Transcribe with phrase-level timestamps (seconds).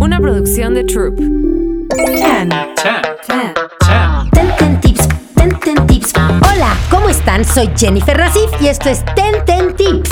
[0.00, 1.16] Una producción de Troop.
[1.16, 2.48] Ten.
[2.48, 3.02] Ten.
[3.26, 3.54] Ten.
[3.80, 4.30] Ten.
[4.30, 5.08] Ten Ten Tips.
[5.34, 6.12] Ten Ten Tips.
[6.52, 7.44] Hola, ¿cómo están?
[7.44, 10.10] Soy Jennifer Nasif y esto es Ten Ten Tips.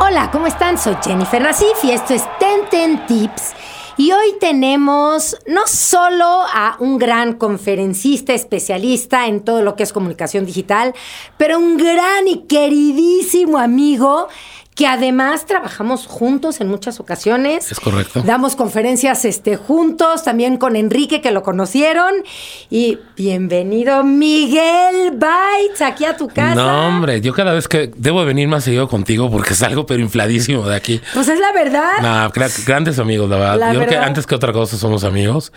[0.00, 0.76] Hola, ¿cómo están?
[0.76, 3.54] Soy Jennifer Nasif y esto es Ten Ten Tips.
[3.96, 9.92] Y hoy tenemos no solo a un gran conferencista, especialista en todo lo que es
[9.92, 10.94] comunicación digital,
[11.36, 14.28] pero un gran y queridísimo amigo
[14.78, 17.72] que además trabajamos juntos en muchas ocasiones.
[17.72, 18.22] Es correcto.
[18.24, 22.14] Damos conferencias este, juntos, también con Enrique, que lo conocieron.
[22.70, 26.54] Y bienvenido, Miguel Bites, aquí a tu casa.
[26.54, 30.68] No, hombre, yo cada vez que debo venir más seguido contigo porque salgo pero infladísimo
[30.68, 31.00] de aquí.
[31.12, 31.94] Pues es la verdad.
[32.00, 33.58] No, gra- grandes amigos, la verdad.
[33.58, 35.52] La yo creo que antes que otra cosa somos amigos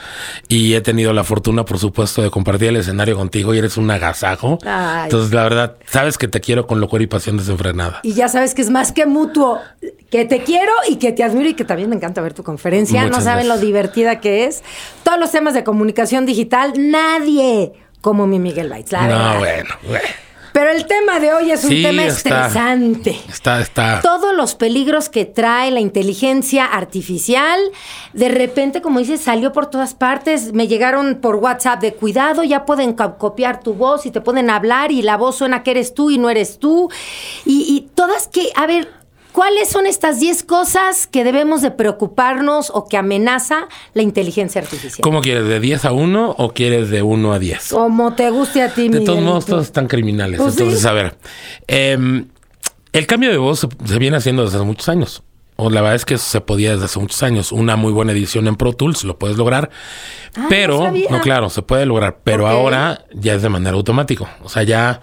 [0.48, 3.91] y he tenido la fortuna, por supuesto, de compartir el escenario contigo y eres un
[3.91, 4.57] agasajo.
[4.65, 5.03] Ay.
[5.03, 7.99] Entonces, la verdad, sabes que te quiero con locura y pasión desenfrenada.
[8.01, 9.59] Y ya sabes que es más que mutuo,
[10.09, 13.01] que te quiero y que te admiro y que también me encanta ver tu conferencia.
[13.03, 13.59] Muchas no saben gracias.
[13.61, 14.63] lo divertida que es.
[15.03, 19.34] Todos los temas de comunicación digital, nadie como mi Miguel la verdad.
[19.34, 20.05] No, bueno, bueno.
[20.53, 22.18] Pero el tema de hoy es un Sí, tema está.
[22.48, 23.18] estresante.
[23.29, 24.01] Está, está.
[24.01, 27.57] todos los peligros que trae la inteligencia artificial.
[28.12, 30.51] De repente, como dices, salió por todas partes.
[30.51, 34.49] Me llegaron por WhatsApp de cuidado, ya pueden co- copiar tu voz y te pueden
[34.49, 36.90] hablar y la voz suena que eres tú y no eres tú.
[37.46, 38.90] Y, y todas que, a ver,
[39.32, 45.01] ¿cuáles son estas 10 cosas que debemos de preocuparnos o que amenaza la inteligencia artificial?
[45.01, 45.48] ¿Cómo quieres?
[45.48, 47.70] ¿De 10 a 1 o quieres de 1 a 10?
[47.70, 50.40] Como te guste a ti, De todos modos, todos están criminales.
[50.40, 50.62] Pues sí.
[50.62, 51.18] Entonces, a ver.
[51.68, 52.27] em,
[52.93, 55.24] el cambio de voz se, viene haciendo desde hace muchos años.
[55.55, 57.52] O la verdad es que se podía desde hace muchos años.
[57.52, 59.70] Una muy buena edición en Pro Tools, lo puedes lograr.
[60.35, 62.20] Ah, pero, no claro, se puede lograr.
[62.24, 64.38] Pero ahora ya es de manera automática.
[64.44, 65.02] O sea, ya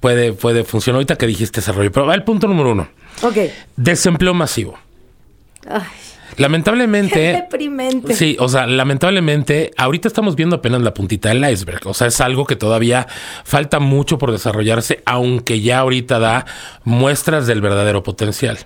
[0.00, 0.96] puede, puede funcionar.
[0.98, 1.90] Ahorita que dijiste ese rollo.
[1.92, 2.88] Pero va el punto número uno.
[3.22, 3.36] Ok.
[3.76, 4.78] Desempleo masivo.
[5.68, 5.82] Ay,
[6.36, 7.14] Lamentablemente.
[7.14, 8.14] qué deprimente.
[8.14, 11.80] Sí, o sea, lamentablemente, ahorita estamos viendo apenas la puntita del iceberg.
[11.86, 13.06] O sea, es algo que todavía
[13.44, 16.46] falta mucho por desarrollarse, aunque ya ahorita da
[16.84, 18.58] muestras del verdadero potencial.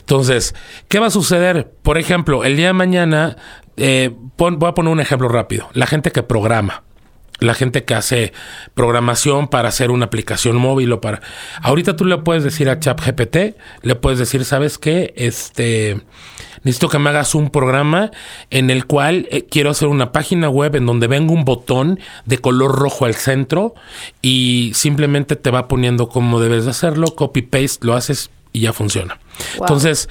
[0.00, 0.54] Entonces,
[0.88, 1.70] ¿qué va a suceder?
[1.82, 3.36] Por ejemplo, el día de mañana,
[3.76, 5.68] eh, pon- voy a poner un ejemplo rápido.
[5.72, 6.82] La gente que programa.
[7.40, 8.32] La gente que hace
[8.74, 11.20] programación para hacer una aplicación móvil o para.
[11.62, 15.12] Ahorita tú le puedes decir a ChatGPT, le puedes decir, ¿sabes qué?
[15.16, 16.00] Este.
[16.64, 18.10] Necesito que me hagas un programa
[18.50, 22.38] en el cual eh, quiero hacer una página web en donde venga un botón de
[22.38, 23.74] color rojo al centro
[24.22, 28.72] y simplemente te va poniendo cómo debes de hacerlo, copy paste, lo haces y ya
[28.72, 29.18] funciona.
[29.60, 30.08] Entonces,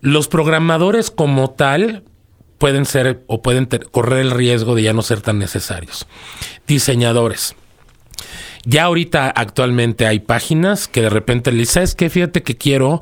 [0.00, 2.04] los programadores como tal
[2.58, 6.06] pueden ser o pueden correr el riesgo de ya no ser tan necesarios.
[6.66, 7.54] Diseñadores.
[8.68, 12.10] Ya ahorita actualmente hay páginas que de repente le dices, ¿sabes qué?
[12.10, 13.00] Fíjate que quiero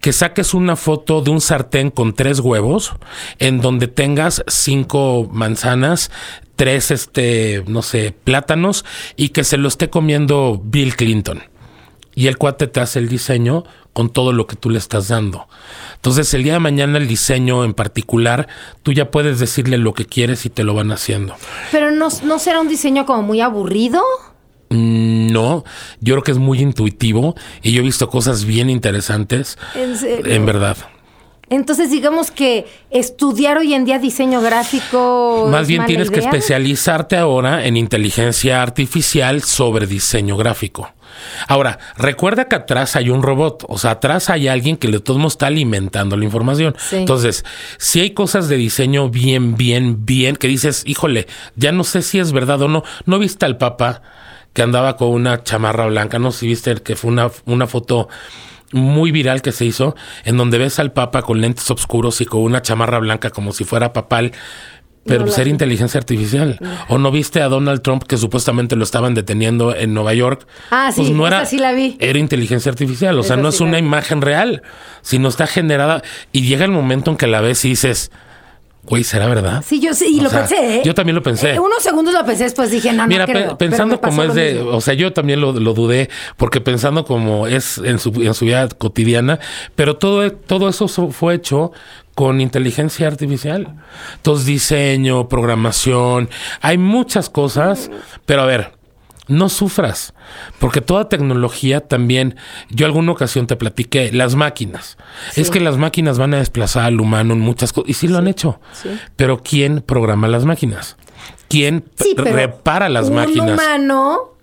[0.00, 2.92] que saques una foto de un sartén con tres huevos
[3.38, 6.10] en donde tengas cinco manzanas,
[6.56, 8.84] tres, este, no sé, plátanos
[9.16, 11.42] y que se lo esté comiendo Bill Clinton.
[12.14, 13.64] Y el cuate te hace el diseño
[13.98, 15.48] con todo lo que tú le estás dando.
[15.96, 18.46] Entonces, el día de mañana, el diseño en particular,
[18.84, 21.34] tú ya puedes decirle lo que quieres y te lo van haciendo.
[21.72, 24.00] Pero no, no será un diseño como muy aburrido.
[24.68, 25.64] Mm, No,
[25.98, 29.58] yo creo que es muy intuitivo y yo he visto cosas bien interesantes.
[29.74, 30.32] En serio.
[30.32, 30.76] En verdad.
[31.50, 35.48] Entonces, digamos que estudiar hoy en día diseño gráfico.
[35.50, 40.88] Más es bien mala tienes que especializarte ahora en inteligencia artificial sobre diseño gráfico.
[41.46, 45.18] Ahora, recuerda que atrás hay un robot, o sea, atrás hay alguien que de todos
[45.18, 46.74] modos está alimentando la información.
[46.78, 46.96] Sí.
[46.96, 47.44] Entonces,
[47.78, 52.18] si hay cosas de diseño bien, bien, bien, que dices, híjole, ya no sé si
[52.18, 52.84] es verdad o no.
[53.06, 54.02] ¿No viste al Papa
[54.52, 56.18] que andaba con una chamarra blanca?
[56.18, 58.08] No sé si viste que fue una, una foto
[58.72, 62.42] muy viral que se hizo, en donde ves al Papa con lentes oscuros y con
[62.42, 64.32] una chamarra blanca como si fuera papal.
[65.08, 65.50] Pero No ser vi.
[65.50, 66.58] inteligencia artificial.
[66.88, 70.46] ¿O no viste a Donald Trump que supuestamente lo estaban deteniendo en Nueva York?
[70.70, 71.96] Ah, sí, Pues no era, esa sí la vi.
[71.98, 73.18] Era inteligencia artificial.
[73.18, 73.78] O sea, no sí es una vi.
[73.78, 74.62] imagen real,
[75.02, 76.02] sino está generada.
[76.32, 78.10] Y llega el momento en que la ves y dices,
[78.84, 79.62] güey, ¿será verdad?
[79.66, 80.82] Sí, yo sí, y O lo sea, pensé, ¿eh?
[80.84, 81.52] yo también lo pensé.
[81.54, 83.58] Eh, unos segundos lo pensé, después dije, no, Mira, no pe- creo.
[83.58, 84.70] pensando pero me como es de, mismo.
[84.76, 88.46] o sea, yo también lo, lo dudé, porque pensando como es en su, en su
[88.46, 89.38] vida cotidiana,
[89.74, 91.72] pero todo, todo eso so- fue hecho
[92.14, 93.76] con inteligencia artificial.
[94.16, 96.30] Entonces, diseño, programación,
[96.62, 97.90] hay muchas cosas,
[98.26, 98.72] pero a ver,
[99.28, 100.14] no sufras,
[100.58, 102.36] porque toda tecnología también,
[102.70, 104.98] yo alguna ocasión te platiqué, las máquinas.
[105.36, 108.18] Es que las máquinas van a desplazar al humano en muchas cosas, y sí lo
[108.18, 108.60] han hecho.
[108.72, 108.88] sí.
[109.16, 110.96] Pero ¿quién programa las máquinas?
[111.48, 111.84] ¿Quién
[112.16, 113.52] repara las un máquinas?
[113.52, 114.38] humano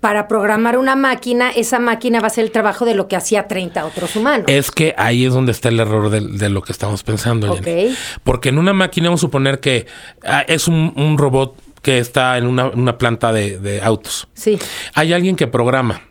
[0.00, 3.46] para programar una máquina, esa máquina va a hacer el trabajo de lo que hacía
[3.46, 4.46] 30 otros humanos.
[4.48, 7.54] Es que ahí es donde está el error de, de lo que estamos pensando.
[7.54, 7.90] Jenny.
[7.90, 7.96] Ok.
[8.24, 9.86] Porque en una máquina vamos a suponer que
[10.24, 14.28] ah, es un, un robot que está en una, una planta de, de autos.
[14.34, 14.58] Sí,
[14.94, 16.02] Hay alguien que programa,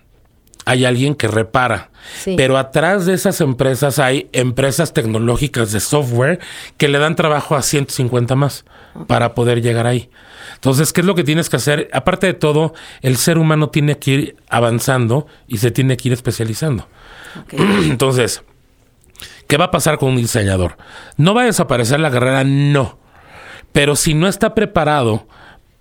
[0.66, 1.92] hay alguien que repara,
[2.24, 2.34] Sí.
[2.38, 6.40] pero atrás de esas empresas hay empresas tecnológicas de software
[6.78, 8.66] que le dan trabajo a 150 más
[9.08, 10.10] para poder llegar ahí.
[10.56, 11.90] Entonces, ¿qué es lo que tienes que hacer?
[11.94, 16.14] Aparte de todo, el ser humano tiene que ir avanzando y se tiene que ir
[16.14, 16.88] especializando.
[17.52, 18.42] Entonces,
[19.48, 20.78] ¿qué va a pasar con un diseñador?
[21.18, 22.44] ¿No va a desaparecer la carrera?
[22.44, 22.98] No.
[23.72, 25.28] Pero si no está preparado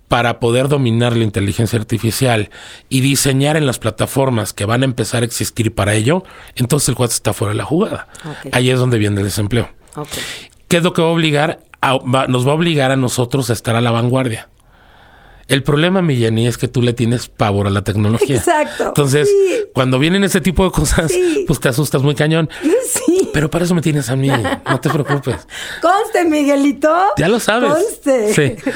[0.09, 2.49] para poder dominar la inteligencia artificial
[2.89, 6.23] y diseñar en las plataformas que van a empezar a existir para ello,
[6.55, 8.07] entonces el cuate está fuera de la jugada.
[8.51, 9.69] Ahí es donde viene el desempleo.
[10.67, 11.61] ¿Qué es lo que va a obligar?
[11.81, 14.49] A- va- nos va a obligar a nosotros a estar a la vanguardia.
[15.47, 18.35] El problema, mi Jenny, es que tú le tienes pavor a la tecnología.
[18.37, 18.89] Exacto.
[18.89, 19.63] Entonces, Sí.
[19.73, 21.45] cuando vienen ese tipo de cosas, Sí.
[21.47, 22.49] pues te asustas muy cañón.
[22.61, 23.29] Sí.
[23.33, 24.27] Pero para eso me tienes a mí.
[24.29, 25.47] No te preocupes.
[25.81, 26.95] Conste, Miguelito.
[27.17, 27.71] Ya lo sabes.
[27.71, 28.33] Conste.
[28.33, 28.71] Sí.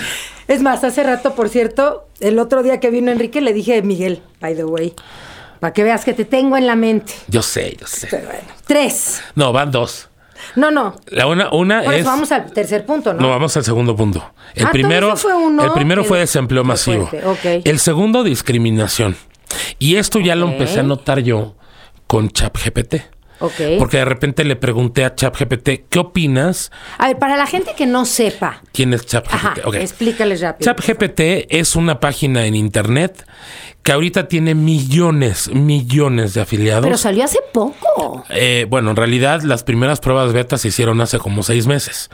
[0.53, 4.21] Es más, hace rato, por cierto, el otro día que vino Enrique, le dije, Miguel,
[4.39, 4.93] by the way,
[5.59, 7.13] para que veas que te tengo en la mente.
[7.27, 8.07] Yo sé, yo sé.
[8.11, 8.41] Pero bueno.
[8.67, 9.21] Tres.
[9.35, 10.09] No, van dos.
[10.55, 10.95] No, no.
[11.07, 12.05] La una, una Por es.
[12.05, 13.21] vamos al tercer punto, ¿no?
[13.21, 14.33] No, vamos al segundo punto.
[14.53, 15.63] El Ah, primero, fue uno.
[15.63, 17.07] el primero El- fue desempleo masivo.
[17.07, 17.61] fuerte, ok.
[17.65, 19.15] El segundo, discriminación.
[19.79, 21.55] Y esto ya lo empecé a notar yo
[22.07, 22.95] con ChatGPT.
[23.77, 26.71] Porque de repente le pregunté a ChatGPT, ¿qué opinas?
[26.97, 29.33] A ver, para la gente que no sepa, ¿Quién es ChatGPT?
[29.33, 29.75] ajá, Ok.
[29.75, 30.73] explícales rápido.
[30.73, 31.19] ChatGPT
[31.49, 33.25] es una página en internet
[33.83, 36.85] que ahorita tiene millones, millones de afiliados.
[36.85, 38.23] Pero salió hace poco.
[38.29, 42.09] Eh, bueno, en realidad las primeras pruebas beta se hicieron hace como seis meses,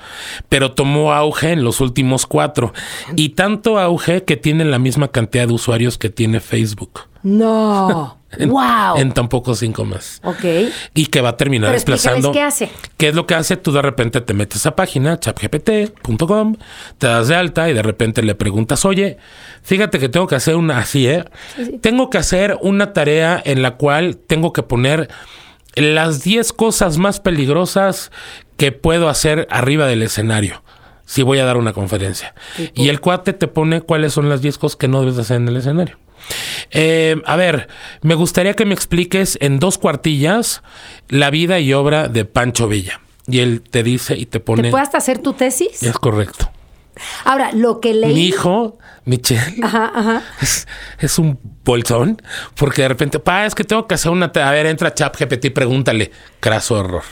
[0.50, 2.74] pero tomó auge en los últimos cuatro
[3.16, 7.02] y tanto auge que tiene la misma cantidad de usuarios que tiene Facebook.
[7.24, 8.18] No.
[8.38, 8.96] En, wow.
[8.98, 10.22] En tampoco cinco meses.
[10.24, 10.72] ok.
[10.94, 12.32] Y que va a terminar Pero desplazando.
[12.32, 12.70] qué hace.
[12.96, 13.58] ¿Qué es lo que hace?
[13.58, 16.56] Tú de repente te metes a página, chapgpt.com,
[17.00, 19.18] te das de alta y de repente le preguntas, oye,
[19.64, 21.26] fíjate que tengo que hacer una así, ¿eh?
[21.82, 25.10] Tengo que hacer una tarea en la cual tengo que poner
[25.76, 28.12] las 10 cosas más peligrosas
[28.58, 30.62] que puedo hacer arriba del escenario.
[31.06, 32.36] Si voy a dar una conferencia.
[32.76, 35.38] Y el cuate te pone cuáles son las 10 cosas que no debes de hacer
[35.38, 35.98] en el escenario.
[36.72, 37.68] Eh, a ver,
[38.02, 40.62] me gustaría que me expliques en dos cuartillas
[41.08, 43.02] la vida y obra de Pancho Villa.
[43.28, 44.72] Y él te dice y te ¿Te pone.
[44.72, 45.84] puedes hacer tu tesis?
[45.84, 46.50] Es correcto.
[47.24, 48.14] Ahora, lo que leí.
[48.14, 50.22] Mi hijo, Michelle, Ajá, ajá.
[50.42, 50.68] es,
[51.00, 52.22] es un bolsón
[52.56, 54.26] porque de repente, pa, es que tengo que hacer una.
[54.34, 56.12] A ver, entra ChatGPT y pregúntale.
[56.40, 57.04] Craso error.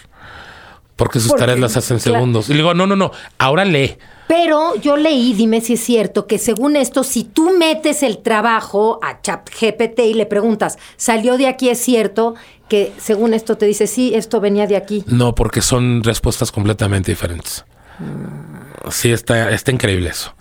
[0.97, 2.17] Porque sus Porque, tareas las hacen claro.
[2.17, 2.49] segundos.
[2.49, 3.11] Y le digo, no, no, no.
[3.37, 3.97] Ahora lee.
[4.27, 8.99] Pero yo leí, dime si es cierto, que según esto, si tú metes el trabajo
[9.01, 11.69] a ChatGPT y le preguntas, ¿salió de aquí?
[11.69, 12.35] Es cierto
[12.67, 15.05] que según esto te dice, sí, esto venía de aquí.
[15.07, 17.63] No, porque son respuestas completamente diferentes.
[18.89, 20.35] Sí, está, está increíble eso.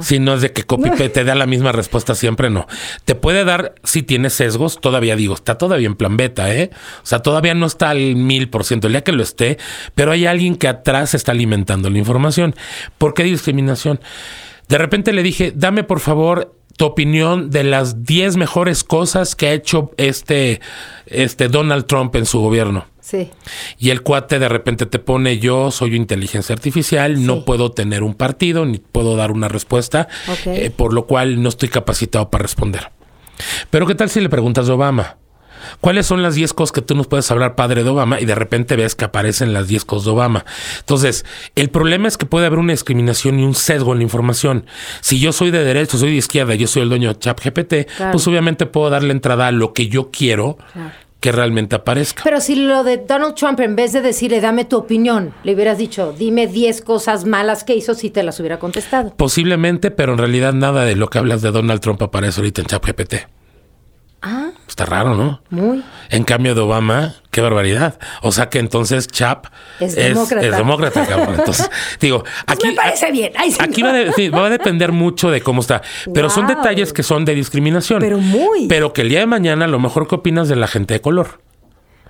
[0.00, 2.66] Si no es de que copy te da la misma respuesta siempre, no.
[3.04, 6.70] Te puede dar, si tiene sesgos, todavía digo, está todavía en plan beta, ¿eh?
[7.02, 9.58] O sea, todavía no está al mil por ciento, el día que lo esté,
[9.94, 12.54] pero hay alguien que atrás está alimentando la información.
[12.98, 14.00] ¿Por qué discriminación?
[14.68, 19.48] De repente le dije, dame por favor tu opinión de las 10 mejores cosas que
[19.48, 20.60] ha hecho este,
[21.06, 22.86] este Donald Trump en su gobierno.
[23.00, 23.30] Sí.
[23.78, 28.14] Y el cuate de repente te pone, yo soy inteligencia artificial, no puedo tener un
[28.14, 30.08] partido, ni puedo dar una respuesta,
[30.46, 32.90] eh, por lo cual no estoy capacitado para responder.
[33.70, 35.18] Pero ¿qué tal si le preguntas de Obama?
[35.80, 38.20] ¿Cuáles son las 10 cosas que tú nos puedes hablar, padre de Obama?
[38.20, 40.44] Y de repente ves que aparecen las 10 cosas de Obama.
[40.80, 44.66] Entonces, el problema es que puede haber una discriminación y un sesgo en la información.
[45.00, 48.12] Si yo soy de derecha, soy de izquierda, yo soy el dueño de ChatGPT, Claro.
[48.12, 50.90] pues obviamente puedo darle entrada a lo que yo quiero Claro.
[51.20, 52.22] que realmente aparezca.
[52.24, 55.78] Pero si lo de Donald Trump, en vez de decirle, dame tu opinión, le hubieras
[55.78, 59.14] dicho, dime 10 cosas malas que hizo, si te las hubiera contestado.
[59.16, 62.66] Posiblemente, pero en realidad nada de lo que hablas de Donald Trump aparece ahorita en
[62.68, 63.14] ChatGPT.
[64.28, 65.40] Ah, Está raro, ¿no?
[65.50, 65.84] muy.
[66.10, 67.96] En cambio de Obama, qué barbaridad.
[68.22, 69.46] O sea que entonces Chap
[69.78, 70.44] Es demócrata.
[70.46, 71.36] es demócrata, cabrón.
[71.38, 72.66] Entonces, digo, aquí.
[72.68, 73.32] me parece bien.
[73.36, 73.88] Ay, sí, aquí no.
[73.88, 75.80] va, a de- sí, va a depender mucho de cómo está.
[76.12, 78.00] Pero son detalles que son de discriminación.
[78.00, 78.66] Pero muy.
[78.66, 81.00] Pero que el día de mañana, a lo mejor, ¿qué opinas de la gente de
[81.00, 81.40] color?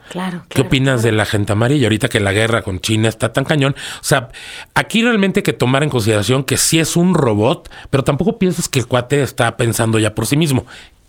[0.08, 0.68] Claro, ¿Qué claro.
[0.68, 1.87] opinas de la gente amarilla?
[1.87, 3.75] Ahorita que la guerra con China está tan cañón.
[4.00, 4.28] O sea,
[4.75, 8.68] aquí realmente hay que tomar en consideración que sí es un robot, pero tampoco pienses
[8.68, 10.64] que el cuate está pensando ya por sí mismo.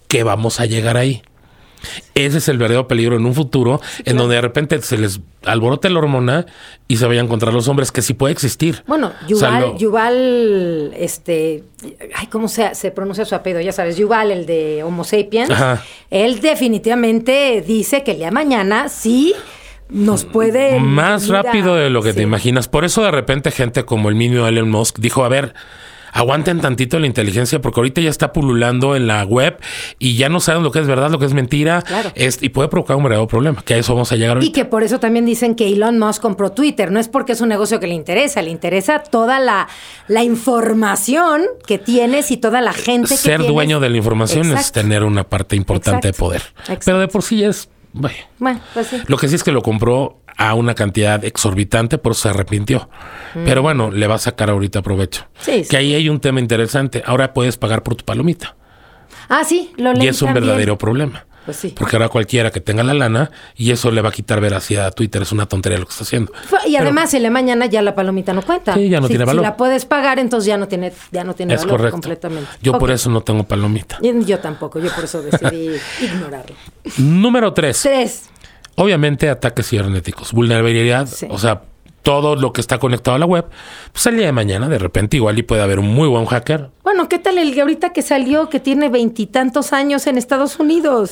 [0.07, 1.21] Que vamos a llegar ahí.
[2.15, 5.89] Ese es el verdadero peligro en un futuro en donde de repente se les alborote
[5.91, 6.47] la hormona
[6.87, 8.83] y se vayan contra los hombres, que sí puede existir.
[8.87, 11.63] Bueno, O sea, Yuval, lo- Yuval, este,
[12.15, 13.61] ay, ¿cómo se, se pronuncia su apellido?
[13.61, 15.51] Ya sabes, Yuval, el de Homo sapiens.
[15.51, 15.83] Ajá.
[16.09, 19.35] Él definitivamente dice que el día de mañana sí
[19.89, 20.79] nos puede...
[20.79, 22.67] más a- rápido de lo que te imaginas.
[22.67, 25.53] Por eso de repente gente como el mismo Elon Musk dijo, a ver,
[26.17, 29.57] aguanten tantito la inteligencia porque ahorita ya está pululando en la web
[29.99, 31.81] y ya no saben lo que es verdad, lo que es mentira.
[31.83, 32.11] Claro.
[32.15, 34.65] Es- y puede provocar un verdadero problema, que a eso vamos a llegar Y que
[34.65, 36.91] por eso también dicen que Elon Musk compró Twitter.
[36.91, 39.67] No es porque es un negocio que le interesa, le interesa toda la,
[40.07, 43.47] la información que tienes y toda la gente que Ser tienes.
[43.53, 46.25] dueño de la información es tener una parte importante Exacto.
[46.25, 46.41] de poder.
[46.59, 46.81] Exacto.
[46.85, 47.69] Pero de por sí es...
[47.93, 48.97] Bueno, pues sí.
[49.07, 52.89] Lo que sí es que lo compró a una cantidad exorbitante, por eso se arrepintió.
[53.45, 55.23] Pero bueno, le va a sacar ahorita provecho.
[55.23, 55.41] Mm.
[55.43, 55.69] Sí, sí.
[55.69, 57.03] Que ahí hay un tema interesante.
[57.05, 58.55] Ahora puedes pagar por tu palomita.
[59.29, 60.45] Ah, sí, lo leí Y es un también.
[60.45, 61.25] verdadero problema.
[61.45, 61.73] Pues sí.
[61.77, 64.91] Porque ahora cualquiera que tenga la lana y eso le va a quitar veracidad a
[64.91, 65.21] Twitter.
[65.21, 66.33] Es una tontería lo que está haciendo.
[66.67, 68.73] Y además, el de mañana ya la palomita no cuenta.
[68.73, 69.43] Sí, ya no Si- tiene valor.
[69.43, 71.91] Si la puedes pagar, entonces ya no tiene, ya no tiene Es valor correcto.
[71.93, 72.49] completamente.
[72.61, 73.97] Yo por eso no tengo palomita.
[74.01, 76.53] Y Yo tampoco, yo por eso decidí ignorarlo.
[76.97, 77.81] Número tres.
[77.81, 78.29] Tres.
[78.79, 80.33] Obviamente ataques cibernéticos.
[80.33, 81.07] Vulnerabilidad.
[81.07, 81.27] Sí.
[81.29, 81.63] O sea,
[82.03, 83.45] todo lo que está conectado a la web.
[83.91, 86.69] Pues el día de mañana, de repente, igual y puede haber un muy buen hacker.
[86.83, 91.11] Bueno, ¿qué tal el que ahorita que salió, que tiene veintitantos años en Estados Unidos?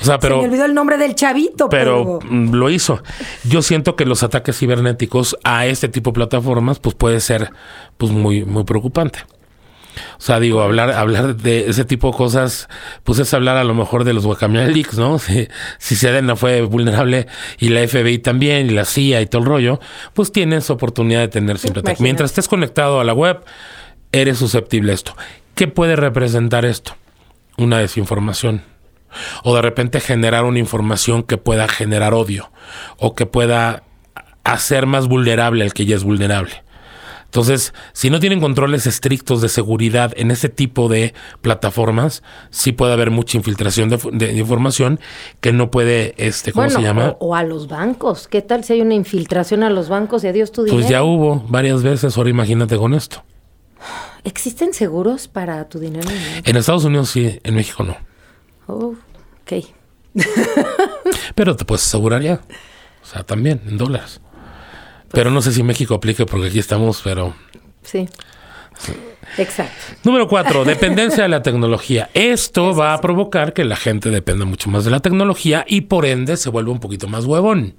[0.00, 0.36] O sea, pero...
[0.36, 2.34] Se me olvidó el nombre del chavito, pero pero...
[2.34, 3.02] mm, lo hizo.
[3.44, 7.50] Yo siento que los ataques cibernéticos a este tipo de plataformas, pues puede ser
[7.98, 9.20] pues muy, muy preocupante.
[10.18, 12.68] O sea, digo, hablar, hablar de ese tipo de cosas,
[13.04, 15.18] pues es hablar a lo mejor de los Guacamole Leaks, ¿no?
[15.26, 15.48] Si,
[15.78, 17.26] si Sedena fue vulnerable
[17.58, 19.80] y la FBI también, y la CIA y todo el rollo,
[20.14, 22.02] pues tienes oportunidad de tener siempre ataque.
[22.02, 23.44] Mientras estés conectado a la web,
[24.12, 25.16] eres susceptible a esto.
[25.54, 26.96] ¿Qué puede representar esto?
[27.56, 28.62] Una desinformación.
[29.42, 32.50] O de repente generar una información que pueda generar odio.
[32.98, 33.82] O que pueda
[34.44, 36.62] hacer más vulnerable al que ya es vulnerable.
[37.36, 41.12] Entonces, si no tienen controles estrictos de seguridad en ese tipo de
[41.42, 45.00] plataformas, sí puede haber mucha infiltración de, de información
[45.42, 47.08] que no puede, este, ¿cómo bueno, se llama?
[47.18, 48.26] O, o a los bancos.
[48.26, 50.80] ¿Qué tal si hay una infiltración a los bancos y adiós tu dinero?
[50.80, 53.22] Pues ya hubo varias veces, ahora imagínate con esto.
[54.24, 56.08] ¿Existen seguros para tu dinero?
[56.42, 57.98] En Estados Unidos sí, en México no.
[58.66, 58.94] Oh,
[59.42, 59.62] ok.
[61.34, 62.40] Pero te puedes asegurar ya.
[63.02, 64.22] O sea, también en dólares.
[65.16, 67.32] Pero no sé si México aplique porque aquí estamos, pero...
[67.82, 68.06] Sí.
[69.38, 69.96] Exacto.
[70.04, 72.10] Número cuatro, dependencia de la tecnología.
[72.12, 76.04] Esto va a provocar que la gente dependa mucho más de la tecnología y por
[76.04, 77.76] ende se vuelva un poquito más huevón.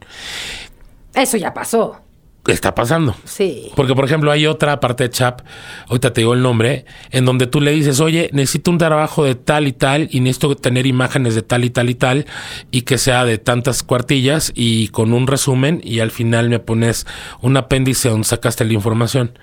[1.14, 2.02] Eso ya pasó.
[2.48, 3.16] Está pasando.
[3.26, 3.72] Sí.
[3.76, 5.42] Porque, por ejemplo, hay otra parte de Chap,
[5.88, 9.36] ahorita te digo el nombre, en donde tú le dices, oye, necesito un trabajo de
[9.36, 12.26] tal y tal, y necesito tener imágenes de tal y tal y tal,
[12.72, 17.06] y que sea de tantas cuartillas, y con un resumen, y al final me pones
[17.42, 19.38] un apéndice donde sacaste la información.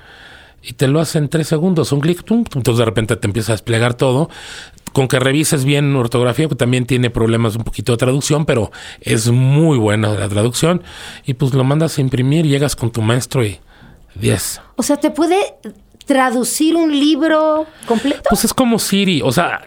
[0.66, 2.61] Y te lo hace en tres segundos, un clic, tum, tum.
[2.61, 4.30] entonces de repente te empieza a desplegar todo.
[4.94, 9.28] Con que revises bien ortografía, que también tiene problemas un poquito de traducción, pero es
[9.28, 10.83] muy buena la traducción.
[11.26, 13.59] Y pues lo mandas a imprimir, llegas con tu maestro y
[14.14, 14.61] 10.
[14.76, 15.37] O sea, ¿te puede
[16.06, 18.23] traducir un libro completo?
[18.28, 19.62] Pues es como Siri, o sea,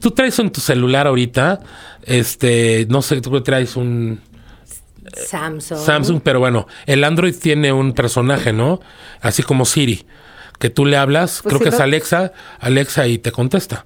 [0.00, 1.60] tú traes en tu celular ahorita,
[2.02, 4.20] este, no sé, tú traes un
[5.14, 5.78] Samsung.
[5.78, 8.80] Samsung, pero bueno, el Android tiene un personaje, ¿no?
[9.20, 10.06] Así como Siri,
[10.62, 11.80] que tú le hablas, Pues creo que es.
[11.80, 13.84] Alexa, Alexa y te contesta.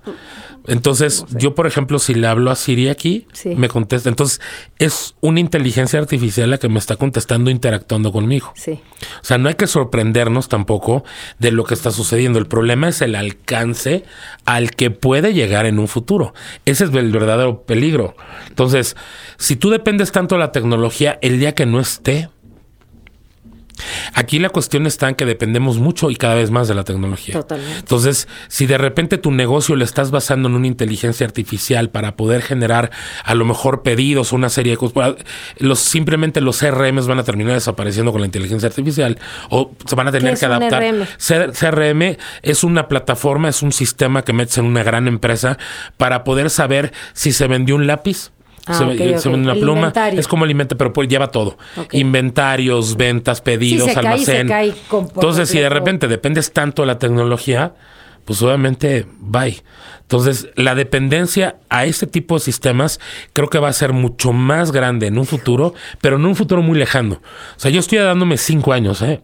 [0.69, 3.51] Entonces, yo, por ejemplo, si le hablo a Siri aquí, Sí.
[3.57, 4.09] me contesta.
[4.11, 4.41] Entonces,
[4.79, 8.53] es una inteligencia artificial la que me está contestando, interactuando conmigo.
[8.57, 8.73] Sí.
[8.73, 11.05] O sea, no hay que sorprendernos tampoco
[11.39, 12.39] de lo que está sucediendo.
[12.39, 14.05] El problema es el alcance
[14.45, 16.35] al que puede llegar en un futuro.
[16.67, 18.15] Ese es el verdadero peligro.
[18.49, 18.97] Entonces,
[19.39, 22.29] si tú dependes tanto de la tecnología, el día que no esté,
[24.15, 27.35] aquí la cuestión está en que dependemos mucho y cada vez más de la tecnología.
[27.35, 27.79] Totalmente.
[27.79, 32.43] Entonces, si de repente tu negocio le estás basando en una inteligencia artificial para poder
[32.43, 32.91] generar
[33.25, 35.15] a lo mejor pedidos o una serie de cosas,
[35.59, 39.19] los, simplemente los CRMs van a terminar desapareciendo con la inteligencia artificial
[39.51, 41.07] o se van a tener es que un adaptar.
[41.19, 45.59] C- CRM es una plataforma, es un sistema que metes en una gran empresa
[45.97, 48.31] para poder saber si se vendió un lápiz.
[48.67, 49.19] Ah, se, ok, ve- ok.
[49.21, 49.79] se vende una El pluma.
[49.79, 50.19] inventario.
[50.21, 51.57] Es como el inventario, pero pues lleva todo.
[51.93, 54.47] Inventarios, ventas, pedidos, se cae, almacén.
[54.49, 57.75] se cae con- por Entonces, si de repente dependes tanto de la tecnología,
[58.25, 59.63] pues obviamente bye.
[60.03, 63.01] Entonces, la dependencia a este tipo de sistemas
[63.33, 66.63] creo que va a ser mucho más grande en un futuro, pero en un futuro
[66.63, 67.15] muy lejano.
[67.57, 69.21] O sea, yo estoy dándome cinco años, ¿eh?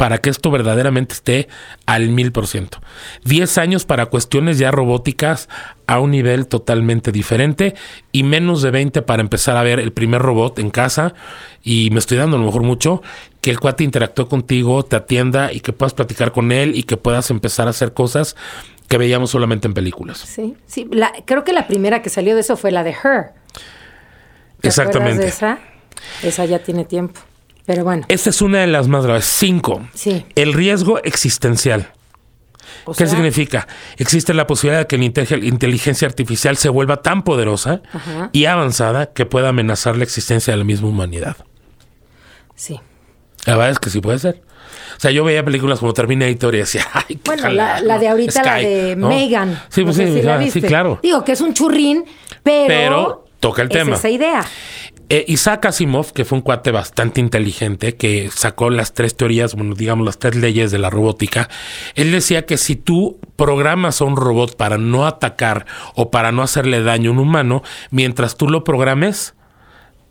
[0.00, 1.46] Para que esto verdaderamente esté
[1.84, 2.78] al mil por ciento.
[3.22, 5.50] Diez años para cuestiones ya robóticas
[5.86, 7.74] a un nivel totalmente diferente
[8.10, 11.12] y menos de 20 para empezar a ver el primer robot en casa
[11.62, 13.02] y me estoy dando a lo mejor mucho
[13.42, 16.96] que el cuate interactúe contigo, te atienda y que puedas platicar con él y que
[16.96, 18.36] puedas empezar a hacer cosas
[18.88, 20.16] que veíamos solamente en películas.
[20.16, 20.88] Sí, sí.
[20.90, 23.34] La, creo que la primera que salió de eso fue la de Her.
[24.62, 25.24] Exactamente.
[25.24, 25.58] De esa?
[26.22, 27.20] esa ya tiene tiempo.
[27.66, 28.04] Pero bueno.
[28.08, 29.24] Esta es una de las más graves.
[29.26, 29.86] Cinco.
[29.94, 30.24] Sí.
[30.34, 31.92] El riesgo existencial.
[32.96, 33.68] ¿Qué significa?
[33.98, 37.82] Existe la posibilidad de que la inteligencia artificial se vuelva tan poderosa
[38.32, 41.36] y avanzada que pueda amenazar la existencia de la misma humanidad.
[42.54, 42.80] Sí.
[43.46, 44.42] La verdad es que sí puede ser.
[44.96, 48.08] O sea, yo veía películas como Terminator y decía, ay, qué Bueno, la, la, de
[48.08, 49.62] ahorita, la de Megan.
[49.68, 51.00] Sí, pues sí, sí, claro.
[51.02, 52.04] Digo que es un churrín,
[52.42, 52.66] pero.
[52.66, 53.96] Pero toca el es tema.
[53.96, 54.44] esa idea.
[55.12, 59.74] Eh, Isaac Asimov, que fue un cuate bastante inteligente, que sacó las tres teorías, bueno,
[59.74, 61.48] digamos las tres leyes de la robótica,
[61.96, 66.42] él decía que si tú programas a un robot para no atacar o para no
[66.42, 69.34] hacerle daño a un humano, mientras tú lo programes,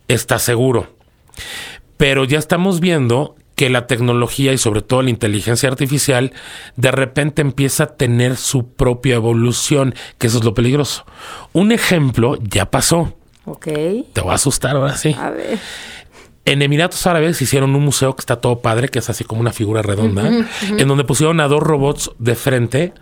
[0.10, 0.94] estás seguro.
[1.96, 6.34] Pero ya estamos viendo que la tecnología y sobre todo la inteligencia artificial
[6.76, 11.06] de repente empieza a tener su propia evolución, que eso es lo peligroso.
[11.54, 13.16] Un ejemplo ya pasó.
[13.46, 13.66] Ok.
[14.14, 15.16] Te voy a asustar ahora sí.
[15.18, 15.60] A ver.
[16.46, 19.52] En Emiratos Árabes hicieron un museo que está todo padre, que es así como una
[19.52, 20.28] figura redonda,
[20.68, 22.94] en donde pusieron a dos robots de frente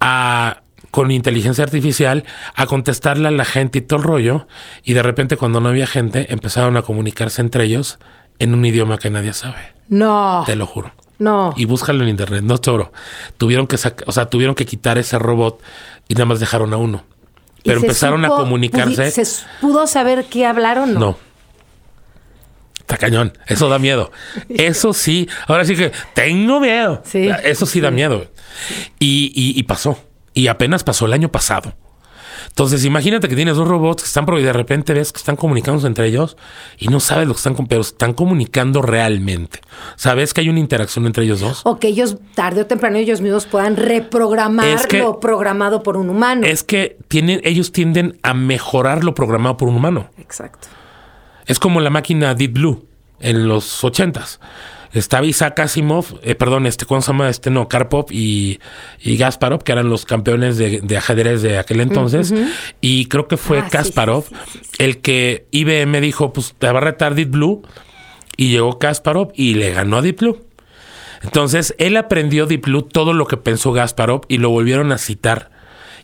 [0.00, 2.24] a con inteligencia artificial
[2.54, 4.46] a contestarle a la gente y todo el rollo.
[4.82, 7.98] Y de repente, cuando no había gente, empezaron a comunicarse entre ellos
[8.38, 9.74] en un idioma que nadie sabe.
[9.88, 10.44] No.
[10.46, 10.92] Te lo juro.
[11.18, 11.52] No.
[11.56, 12.92] Y búscalo en internet, no choro.
[13.36, 15.60] Tuvieron que o sea, tuvieron que quitar ese robot
[16.08, 17.04] y nada más dejaron a uno.
[17.64, 19.10] Pero empezaron a comunicarse.
[19.10, 20.94] ¿Se pudo saber qué hablaron?
[20.94, 21.16] No.
[22.78, 23.32] Está cañón.
[23.46, 24.10] Eso da miedo.
[24.48, 25.28] Eso sí.
[25.46, 27.02] Ahora sí que tengo miedo.
[27.04, 27.28] Sí.
[27.44, 28.26] Eso sí, da miedo.
[28.98, 29.98] Y, y pasó.
[30.34, 31.74] Y apenas pasó el año pasado.
[32.48, 35.86] Entonces, imagínate que tienes dos robots que están, y de repente ves que están comunicándose
[35.86, 36.36] entre ellos
[36.78, 39.60] y no sabes lo que están, pero están comunicando realmente.
[39.96, 41.62] ¿Sabes que hay una interacción entre ellos dos?
[41.64, 46.46] O que ellos, tarde o temprano, ellos mismos puedan reprogramar lo programado por un humano.
[46.46, 50.10] Es que tienen, ellos tienden a mejorar lo programado por un humano.
[50.18, 50.68] Exacto.
[51.46, 52.86] Es como la máquina Deep Blue
[53.20, 54.40] en los ochentas
[54.92, 57.28] estaba Isaac Asimov, eh, perdón, este, ¿cómo se llama?
[57.28, 58.58] Este, no, Karpov y,
[59.00, 62.34] y Gasparov, que eran los campeones de, ajedrez de aquel entonces.
[62.80, 64.24] Y creo que fue ah, Kasparov
[64.78, 67.62] el que IBM dijo, pues te va a retar Deep Blue.
[68.36, 70.44] Y llegó Kasparov y le ganó a Deep Blue.
[71.22, 75.50] Entonces, él aprendió Deep Blue todo lo que pensó Gasparov y lo volvieron a citar.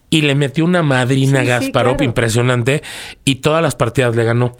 [0.08, 2.82] Y le metió una madrina a Gasparov impresionante
[3.24, 4.56] y todas las partidas le ganó.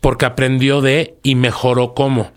[0.00, 2.30] Porque aprendió de y mejoró cómo.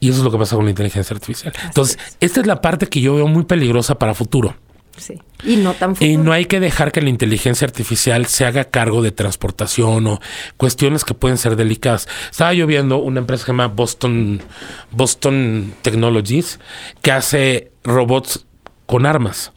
[0.00, 1.52] Y eso es lo que pasa con la inteligencia artificial.
[1.64, 4.54] Entonces, esta es la parte que yo veo muy peligrosa para futuro.
[4.96, 5.18] Sí.
[5.42, 6.10] Y no tan futuro.
[6.10, 10.20] Y no hay que dejar que la inteligencia artificial se haga cargo de transportación o
[10.56, 12.08] cuestiones que pueden ser delicadas.
[12.30, 14.42] Estaba yo viendo una empresa que se llama Boston,
[14.90, 16.60] Boston Technologies
[17.00, 18.46] que hace robots
[18.86, 19.52] con armas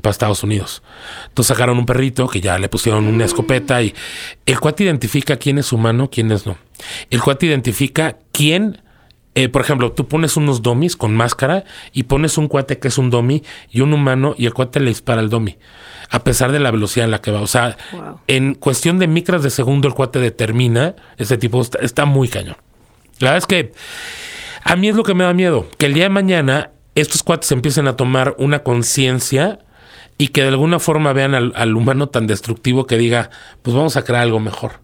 [0.00, 0.82] para Estados Unidos.
[1.28, 3.94] Entonces sacaron un perrito que ya le pusieron una escopeta y
[4.46, 6.56] el cuate identifica quién es humano, quién es no.
[7.10, 8.80] El cuate identifica quién
[9.34, 12.98] eh, por ejemplo, tú pones unos domis con máscara y pones un cuate que es
[12.98, 15.56] un domi y un humano y el cuate le dispara al domi,
[16.10, 17.40] a pesar de la velocidad en la que va.
[17.40, 17.78] O sea,
[18.26, 22.56] en cuestión de micras de segundo el cuate determina, ese tipo está, muy cañón.
[23.20, 23.72] La verdad es que
[24.64, 27.50] a mí es lo que me da miedo, que el día de mañana estos cuates
[27.52, 29.60] empiecen a tomar una conciencia
[30.22, 33.30] y que de alguna forma vean al, al humano tan destructivo que diga,
[33.62, 34.74] pues vamos a crear algo mejor.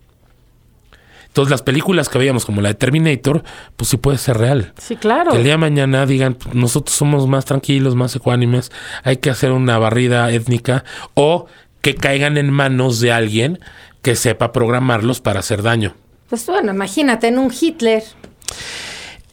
[1.28, 3.44] Entonces, las películas que veíamos, como la de Terminator,
[3.76, 4.72] pues sí puede ser real.
[4.78, 5.30] Sí, claro.
[5.30, 8.72] Que el día de mañana digan, nosotros somos más tranquilos, más ecuánimes,
[9.04, 10.82] hay que hacer una barrida étnica,
[11.14, 11.46] o
[11.82, 13.60] que caigan en manos de alguien
[14.02, 15.94] que sepa programarlos para hacer daño.
[16.28, 18.02] Pues bueno, imagínate en un Hitler.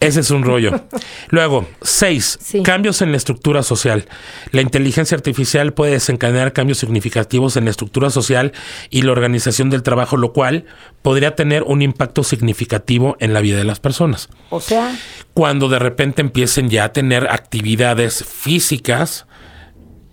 [0.06, 0.72] Ese es un rollo.
[1.30, 4.08] Luego, seis, cambios en la estructura social.
[4.52, 8.52] La inteligencia artificial puede desencadenar cambios significativos en la estructura social
[8.92, 10.66] y la organización del trabajo, lo cual
[11.02, 14.30] podría tener un impacto significativo en la vida de las personas.
[14.52, 14.96] O sea,
[15.34, 19.26] cuando de repente empiecen ya a tener actividades físicas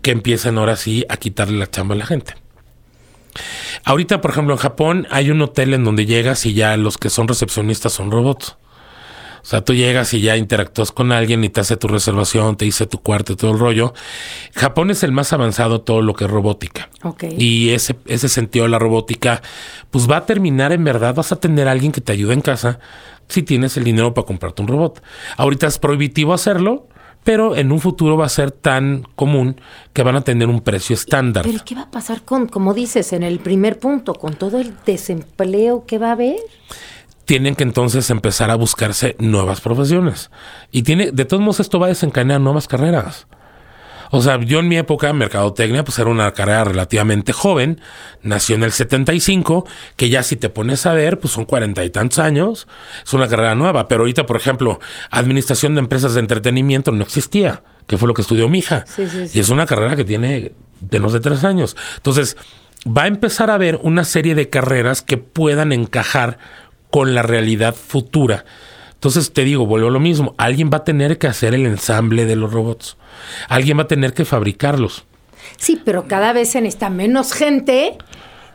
[0.01, 2.35] que empiecen ahora sí a quitarle la chamba a la gente.
[3.85, 7.11] Ahorita, por ejemplo, en Japón hay un hotel en donde llegas y ya los que
[7.11, 8.57] son recepcionistas son robots.
[9.43, 12.65] O sea, tú llegas y ya interactúas con alguien y te hace tu reservación, te
[12.65, 13.93] dice tu cuarto y todo el rollo.
[14.55, 16.89] Japón es el más avanzado todo lo que es robótica.
[17.37, 19.43] Y ese, ese sentido de la robótica,
[19.91, 22.41] pues va a terminar en verdad, vas a tener a alguien que te ayude en
[22.41, 22.79] casa
[23.29, 25.03] si tienes el dinero para comprarte un robot.
[25.37, 26.87] Ahorita es prohibitivo hacerlo,
[27.25, 29.61] pero en un futuro va a ser tan común
[29.93, 31.45] que van a tener un precio estándar.
[31.45, 34.75] Pero ¿qué va a pasar con, como dices en el primer punto, con todo el
[34.85, 36.37] desempleo que va a haber?
[37.33, 40.31] Tienen que entonces empezar a buscarse nuevas profesiones.
[40.71, 43.27] Y tiene, de todos modos, esto va a desencadenar nuevas carreras.
[44.11, 47.81] O sea, yo en mi época, mercadotecnia, pues era una carrera relativamente joven.
[48.21, 49.67] Nació en el 75,
[49.97, 52.69] que ya si te pones a ver, pues son cuarenta y tantos años.
[53.03, 53.89] Es una carrera nueva.
[53.89, 54.79] Pero ahorita, por ejemplo,
[55.11, 58.85] administración de empresas de entretenimiento no existía, que fue lo que estudió mi hija.
[59.33, 60.53] Y es una carrera que tiene
[60.91, 61.79] menos de tres años.
[61.97, 62.37] Entonces,
[62.87, 66.39] va a empezar a haber una serie de carreras que puedan encajar
[66.93, 68.45] con la realidad futura.
[68.93, 72.27] Entonces te digo, vuelvo a lo mismo, alguien va a tener que hacer el ensamble
[72.27, 72.99] de los robots.
[73.49, 75.07] Alguien va a tener que fabricarlos.
[75.57, 77.97] Sí, pero cada vez se necesita menos gente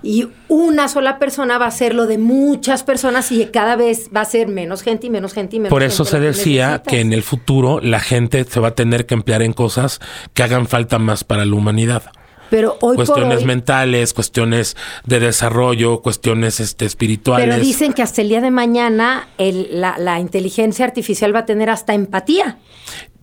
[0.03, 4.25] y una sola persona va a hacerlo de muchas personas y cada vez va a
[4.25, 7.23] ser menos gente y menos gente y menos Por eso se decía que en el
[7.23, 9.99] futuro la gente se va a tener que emplear en cosas
[10.35, 12.03] que hagan falta más para la humanidad.
[12.49, 17.47] Pero hoy cuestiones mentales, cuestiones de desarrollo, cuestiones este, espirituales.
[17.47, 21.69] Pero dicen que hasta el día de mañana la, la inteligencia artificial va a tener
[21.69, 22.57] hasta empatía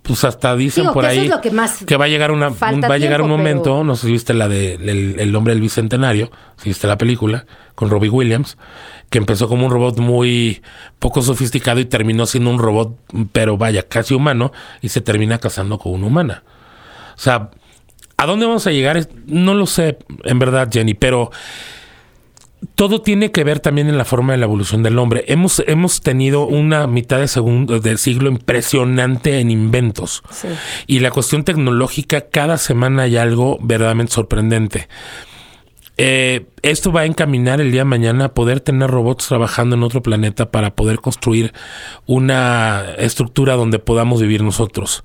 [0.05, 3.83] pues hasta dicen por ahí que, va a llegar una va a llegar un momento,
[3.85, 7.89] no sé si viste la de el, hombre del bicentenario, si viste la película con
[7.89, 8.59] Robbie Williams,
[9.09, 10.61] que empezó como un robot muy
[10.99, 12.99] poco sofisticado y terminó siendo un robot,
[13.33, 16.43] pero vaya, casi humano y se termina casando con una humana.
[17.17, 17.51] O sea,
[18.25, 19.09] ¿a dónde vamos a llegar?
[19.27, 21.31] No lo sé, en verdad, Jenny, pero
[22.75, 25.25] todo tiene que ver también en la forma de la evolución del hombre.
[25.29, 30.23] Hemos, hemos tenido una mitad de segundo del siglo impresionante en inventos.
[30.87, 34.89] Y la cuestión tecnológica, cada semana hay algo verdaderamente sorprendente.
[35.97, 39.85] Eh, esto va a encaminar el día de mañana a poder tener robots trabajando en
[39.85, 41.53] otro planeta para poder construir
[42.07, 45.05] una estructura donde podamos vivir nosotros.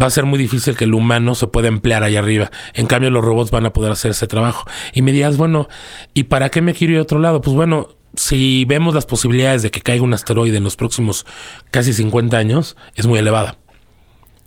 [0.00, 2.50] Va a ser muy difícil que el humano se pueda emplear allá arriba.
[2.72, 4.64] En cambio, los robots van a poder hacer ese trabajo.
[4.94, 5.68] Y me dirás, bueno,
[6.14, 7.42] ¿y para qué me quiero ir a otro lado?
[7.42, 11.26] Pues bueno, si vemos las posibilidades de que caiga un asteroide en los próximos
[11.70, 13.56] casi 50 años, es muy elevada.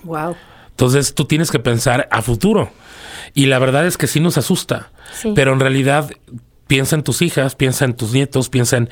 [0.03, 0.35] Wow.
[0.71, 2.71] Entonces tú tienes que pensar a futuro.
[3.35, 4.91] Y la verdad es que sí nos asusta.
[5.35, 6.11] Pero en realidad
[6.67, 8.89] piensa en tus hijas, piensa en tus nietos, piensa en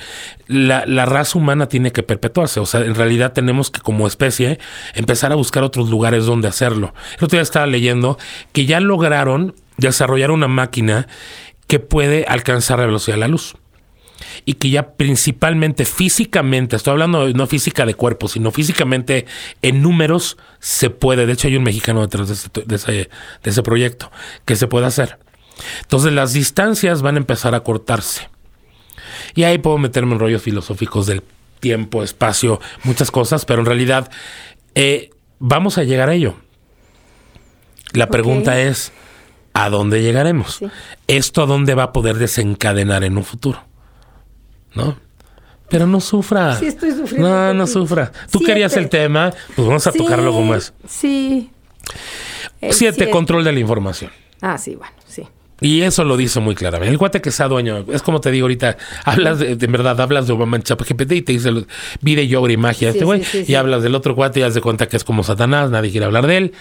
[0.47, 2.59] la, la, raza humana tiene que perpetuarse.
[2.59, 4.59] O sea, en realidad tenemos que como especie
[4.93, 6.93] empezar a buscar otros lugares donde hacerlo.
[7.17, 8.17] El otro día estaba leyendo
[8.51, 11.07] que ya lograron desarrollar una máquina
[11.67, 13.55] que puede alcanzar la velocidad de la luz
[14.45, 19.25] y que ya principalmente físicamente, estoy hablando no física de cuerpo, sino físicamente
[19.61, 21.25] en números se puede.
[21.25, 22.33] De hecho, hay un mexicano detrás de
[22.75, 24.11] ese, de ese, proyecto
[24.45, 25.17] que se puede hacer.
[25.81, 28.29] Entonces las distancias van a empezar a cortarse.
[29.35, 31.23] Y ahí puedo meterme en rollos filosóficos del
[31.59, 34.11] tiempo, espacio, muchas cosas, pero en realidad
[34.75, 36.35] eh, vamos a llegar a ello.
[37.93, 38.91] La pregunta es,
[39.53, 40.59] ¿a dónde llegaremos?
[41.07, 43.71] ¿Esto a dónde va a poder desencadenar en un futuro?
[44.73, 44.97] ¿no?
[45.69, 46.57] Pero no sufra.
[46.57, 47.29] Sí, estoy sufriendo.
[47.29, 48.11] No, no sufra.
[48.29, 50.73] Tú querías el tema, pues vamos a tocarlo como es.
[50.87, 51.49] Sí.
[52.71, 54.11] siete, control de la información.
[54.41, 54.93] Ah, sí, bueno.
[55.61, 56.91] Y eso lo dice muy claramente.
[56.91, 60.27] El cuate que sea dueño, es como te digo ahorita, hablas de, de verdad, hablas
[60.27, 61.51] de Obama en GPT y te dice
[62.01, 63.23] vida, yoga y magia este güey.
[63.47, 66.07] y hablas del otro cuate y das de cuenta que es como Satanás, nadie quiere
[66.07, 66.53] hablar de él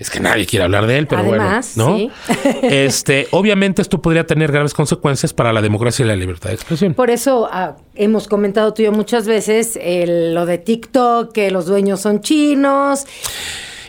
[0.00, 1.98] es que nadie quiere hablar de él, pero bueno, ¿no?
[2.62, 6.94] este, obviamente esto podría tener graves consecuencias para la democracia y la libertad de expresión.
[6.94, 11.66] Por eso ah, hemos comentado tú y yo muchas veces lo de TikTok, que los
[11.66, 13.04] dueños son chinos.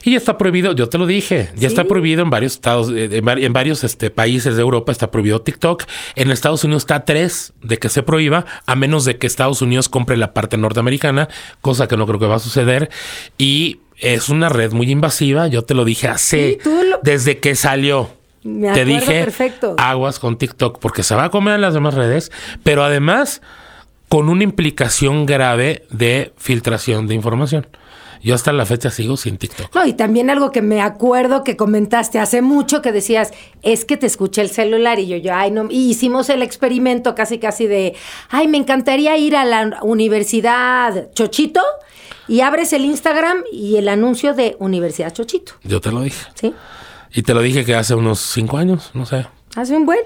[0.04, 3.10] Y ya está prohibido, yo te lo dije, ya está prohibido en varios estados, eh,
[3.12, 5.84] en, varios este, países de Europa está prohibido TikTok.
[6.16, 9.90] En Estados Unidos está tres de que se prohíba, a menos de que Estados Unidos
[9.90, 11.30] compre la parte norteamericana,
[11.62, 12.90] cosa que no creo que va a suceder.
[13.38, 16.58] Y es una red muy invasiva, yo te lo dije hace,
[17.04, 18.10] desde que salió.
[18.44, 19.28] te dije
[19.78, 22.32] aguas con TikTok porque se va a comer en las demás redes,
[22.64, 23.42] pero además
[24.10, 27.68] con una implicación grave de filtración de información.
[28.24, 29.74] Yo hasta la fecha sigo sin TikTok.
[29.74, 33.32] No, y también algo que me acuerdo que comentaste hace mucho que decías,
[33.64, 37.16] es que te escuché el celular y yo, yo, ay, no, y hicimos el experimento
[37.16, 37.96] casi, casi de,
[38.30, 41.62] ay, me encantaría ir a la universidad Chochito
[42.28, 45.54] y abres el Instagram y el anuncio de Universidad Chochito.
[45.64, 46.26] Yo te lo dije.
[46.36, 46.54] Sí.
[47.14, 49.26] Y te lo dije que hace unos cinco años, no sé.
[49.56, 50.00] Hace un buen.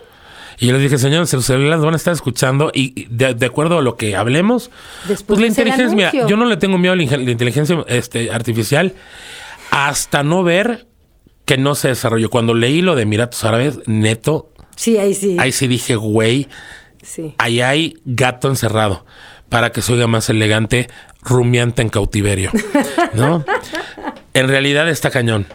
[0.57, 3.81] Y yo les dije, señores, los celulares van a estar escuchando y de, acuerdo a
[3.81, 4.71] lo que hablemos,
[5.25, 8.93] pues la inteligencia, mira, yo no le tengo miedo a la, inteligencia este, artificial
[9.71, 10.87] hasta no ver
[11.45, 12.29] que no se desarrolló.
[12.29, 14.51] Cuando leí lo de Emiratos Árabes, neto.
[14.75, 15.37] Sí, ahí sí.
[15.39, 16.47] Ahí sí dije, güey,
[17.03, 17.35] sí.
[17.37, 19.05] ahí hay gato encerrado
[19.49, 20.89] para que se oiga más elegante,
[21.21, 22.51] rumiante en cautiverio,
[23.13, 23.45] ¿no?
[24.33, 25.47] En realidad está cañón.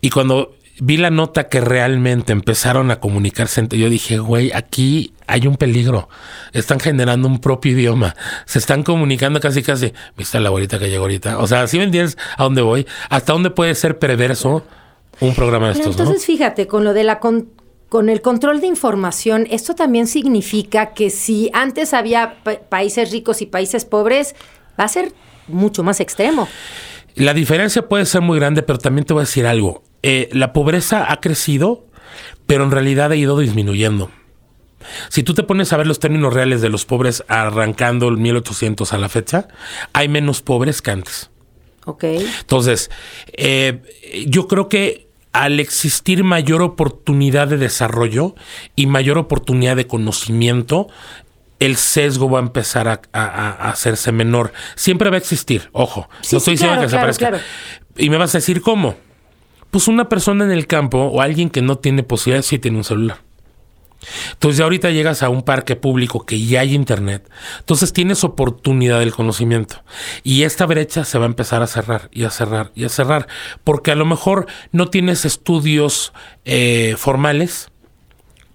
[0.00, 5.46] Y cuando vi la nota que realmente empezaron a comunicarse, yo dije, güey, aquí hay
[5.46, 6.08] un peligro.
[6.52, 8.16] Están generando un propio idioma.
[8.46, 9.92] Se están comunicando casi, casi.
[10.16, 11.38] ¿Viste la abuelita que llegó ahorita?
[11.38, 12.86] O sea, si me entiendes a dónde voy?
[13.08, 14.64] ¿Hasta dónde puede ser perverso
[15.20, 15.98] un programa de estos?
[15.98, 21.10] entonces, fíjate, con lo de la con el control de información, esto también significa que
[21.10, 22.36] si antes había
[22.68, 24.36] países ricos y países pobres,
[24.78, 25.12] va a ser
[25.48, 26.48] mucho más extremo.
[27.16, 29.82] La diferencia puede ser muy grande, pero también te voy a decir algo.
[30.02, 31.86] Eh, la pobreza ha crecido,
[32.46, 34.10] pero en realidad ha ido disminuyendo.
[35.08, 38.92] Si tú te pones a ver los términos reales de los pobres arrancando el 1800
[38.92, 39.48] a la fecha,
[39.92, 41.30] hay menos pobres que antes.
[41.84, 42.04] Ok.
[42.04, 42.90] Entonces,
[43.36, 43.82] eh,
[44.26, 48.34] yo creo que al existir mayor oportunidad de desarrollo
[48.74, 50.88] y mayor oportunidad de conocimiento,
[51.60, 54.52] el sesgo va a empezar a, hacerse menor.
[54.74, 56.08] Siempre va a existir, ojo.
[56.32, 57.40] no estoy diciendo que desaparezca.
[57.96, 58.96] Y me vas a decir cómo.
[59.70, 62.84] Pues una persona en el campo o alguien que no tiene posibilidad sí tiene un
[62.84, 63.18] celular.
[64.32, 67.28] Entonces ya ahorita llegas a un parque público que ya hay internet,
[67.58, 69.82] entonces tienes oportunidad del conocimiento
[70.22, 73.28] y esta brecha se va a empezar a cerrar y a cerrar y a cerrar,
[73.62, 76.14] porque a lo mejor no tienes estudios
[76.46, 77.70] eh, formales,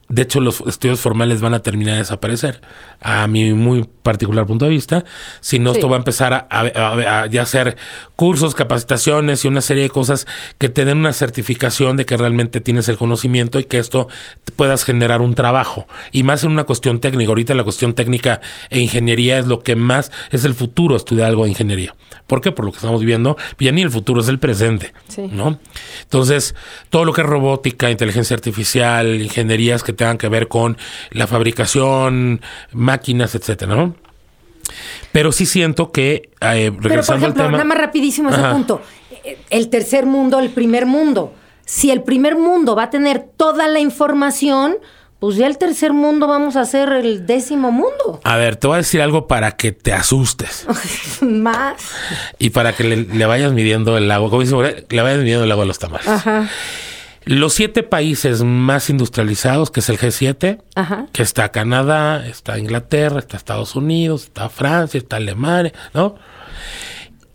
[0.08, 2.62] de hecho, los estudios formales van a terminar de desaparecer,
[3.02, 5.04] a mi muy particular punto de vista.
[5.42, 7.76] Si no, esto va a empezar a, a, hacer
[8.16, 10.28] cursos, capacitaciones y una serie de cosas
[10.60, 14.08] que te den una certificación de que realmente tienes el conocimiento y que esto
[14.56, 15.88] puedas generar un trabajo.
[16.12, 17.30] Y más en una cuestión técnica.
[17.30, 21.46] Ahorita la cuestión técnica e ingeniería es lo que más es el futuro, estudiar algo
[21.46, 21.96] de ingeniería.
[22.28, 22.52] ¿Por qué?
[22.52, 23.38] Por lo que estamos viviendo.
[23.60, 24.94] Ya ni el futuro es el presente.
[25.32, 25.60] ¿no?
[26.04, 26.54] Entonces,
[26.90, 30.78] todo lo que es robótica, inteligencia artificial, ingenierías que tengan que ver con
[31.12, 33.96] la fabricación, máquinas, etcétera, ¿no?
[35.12, 38.82] Pero sí siento que, eh, regresando Pero, por ejemplo, nada más rapidísimo ese punto.
[39.50, 41.34] El tercer mundo, el primer mundo.
[41.66, 44.78] Si el primer mundo va a tener toda la información,
[45.20, 48.20] pues ya el tercer mundo vamos a ser el décimo mundo.
[48.24, 50.68] A ver, te voy a decir algo para que te asustes.
[51.22, 51.82] Más.
[52.38, 55.64] Y para que le, vayas midiendo el agua, como dice, le vayas midiendo el agua
[55.64, 56.08] a los tamales.
[56.08, 56.50] Ajá.
[57.26, 60.62] Los siete países más industrializados, que es el G7,
[61.12, 66.16] que está Canadá, está Inglaterra, está Estados Unidos, está Francia, está Alemania, ¿no?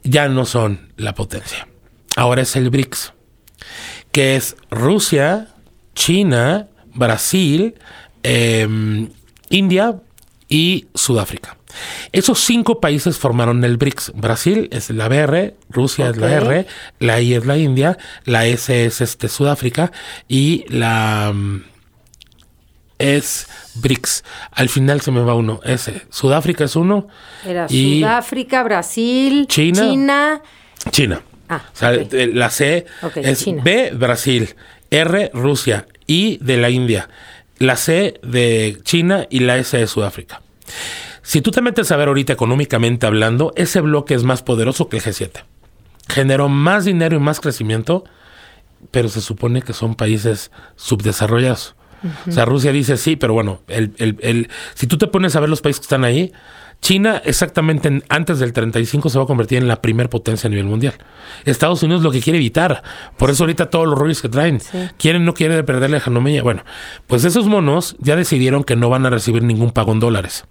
[0.04, 1.66] Ya no son la potencia.
[2.16, 3.14] Ahora es el BRICS,
[4.12, 5.48] que es Rusia,
[5.94, 7.74] China, Brasil,
[8.22, 9.10] em,
[9.48, 9.96] India
[10.48, 11.56] y Sudáfrica.
[12.12, 14.12] Esos cinco países formaron el BRICS.
[14.14, 16.66] Brasil es la BR, Rusia es la R,
[16.98, 19.92] la I es la India, la S es este Sudáfrica
[20.28, 21.62] y la mm,
[23.00, 24.24] es BRICS.
[24.52, 25.60] Al final se me va uno.
[25.64, 26.02] S.
[26.10, 27.08] Sudáfrica es uno.
[27.44, 30.42] Era Sudáfrica, Brasil, China.
[30.90, 31.22] China.
[31.48, 34.54] Ah, La C es B, Brasil.
[34.90, 35.86] R, Rusia.
[36.06, 37.08] I de la India.
[37.58, 40.42] La C de China y la S de Sudáfrica.
[41.30, 44.96] Si tú te metes a ver ahorita económicamente hablando, ese bloque es más poderoso que
[44.96, 45.44] el G7.
[46.08, 48.02] Generó más dinero y más crecimiento,
[48.90, 51.76] pero se supone que son países subdesarrollados.
[52.26, 55.48] O sea, Rusia dice sí, pero bueno, el, el, si tú te pones a ver
[55.48, 56.32] los países que están ahí,
[56.80, 60.66] China exactamente antes del 35 se va a convertir en la primer potencia a nivel
[60.66, 60.94] mundial.
[61.44, 62.82] Estados Unidos lo que quiere evitar.
[63.16, 64.60] Por eso ahorita todos los rollos que traen.
[64.98, 66.42] Quieren, no quieren perder la economía.
[66.42, 66.64] Bueno,
[67.06, 70.44] pues esos monos ya decidieron que no van a recibir ningún pago en dólares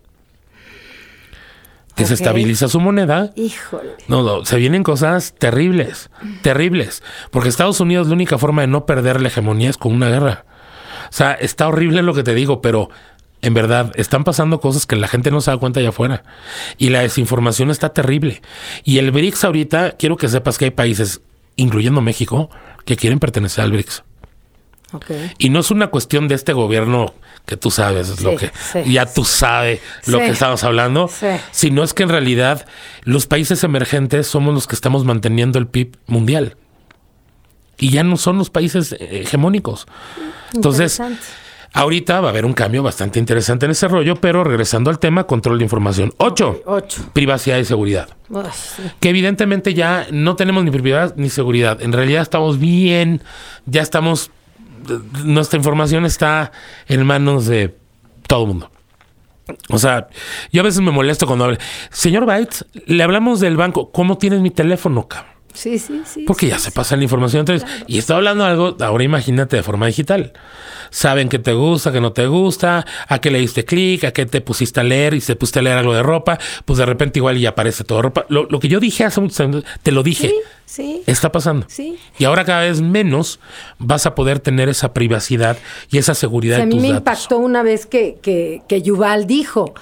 [2.00, 3.32] que se estabiliza su moneda.
[3.36, 3.96] Híjole.
[4.08, 6.10] No, no, se vienen cosas terribles,
[6.42, 7.04] terribles.
[7.30, 10.46] Porque Estados Unidos la única forma de no perder la hegemonía es con una guerra.
[11.10, 12.90] O sea, está horrible lo que te digo, pero
[13.42, 16.24] en verdad están pasando cosas que la gente no se da cuenta allá afuera.
[16.78, 18.42] Y la desinformación está terrible.
[18.86, 21.22] Y el BRICS ahorita, quiero que sepas que hay países,
[21.58, 22.50] incluyendo México,
[22.86, 24.04] que quieren pertenecer al BRICS.
[25.38, 27.14] Y no es una cuestión de este gobierno
[27.46, 28.52] que tú sabes, es lo que
[28.86, 31.10] ya tú sabes lo que estamos hablando,
[31.52, 32.66] sino es que en realidad
[33.04, 36.58] los países emergentes somos los que estamos manteniendo el PIB mundial.
[37.78, 39.88] Y ya no son los países hegemónicos.
[40.54, 41.02] Entonces,
[41.74, 45.24] ahorita va a haber un cambio bastante interesante en ese rollo, pero regresando al tema,
[45.26, 46.14] control de información.
[46.18, 46.62] Ocho,
[47.14, 48.10] privacidad y seguridad.
[49.00, 51.82] Que evidentemente ya no tenemos ni privacidad ni seguridad.
[51.82, 53.22] En realidad estamos bien,
[53.66, 54.30] ya estamos
[55.24, 56.52] nuestra información está
[56.88, 57.78] en manos de
[58.28, 58.72] todo mundo.
[59.70, 60.08] O sea,
[60.52, 61.58] yo a veces me molesto cuando hablo.
[61.90, 63.92] Señor Bites, le hablamos del banco.
[63.92, 65.39] ¿Cómo tienes mi teléfono, cabrón?
[65.54, 66.24] Sí, sí, sí.
[66.26, 67.42] Porque ya se pasa la información.
[67.42, 70.34] Entonces, y está hablando algo, ahora imagínate de forma digital.
[70.92, 74.26] Saben que te gusta, que no te gusta, a qué le diste clic, a qué
[74.26, 77.20] te pusiste a leer y se pusiste a leer algo de ropa, pues de repente
[77.20, 78.26] igual ya aparece todo ropa.
[78.30, 80.30] Lo, lo que yo dije hace muchos años, te lo dije.
[80.30, 80.36] Sí,
[80.66, 81.04] sí.
[81.06, 81.66] Está pasando.
[81.70, 81.98] Sí.
[82.18, 83.40] Y ahora cada vez menos
[83.78, 85.58] vas a poder tener esa privacidad
[85.92, 88.82] y esa seguridad O sea, a de mí me impactó una vez que, que, que
[88.82, 89.74] Yuval dijo,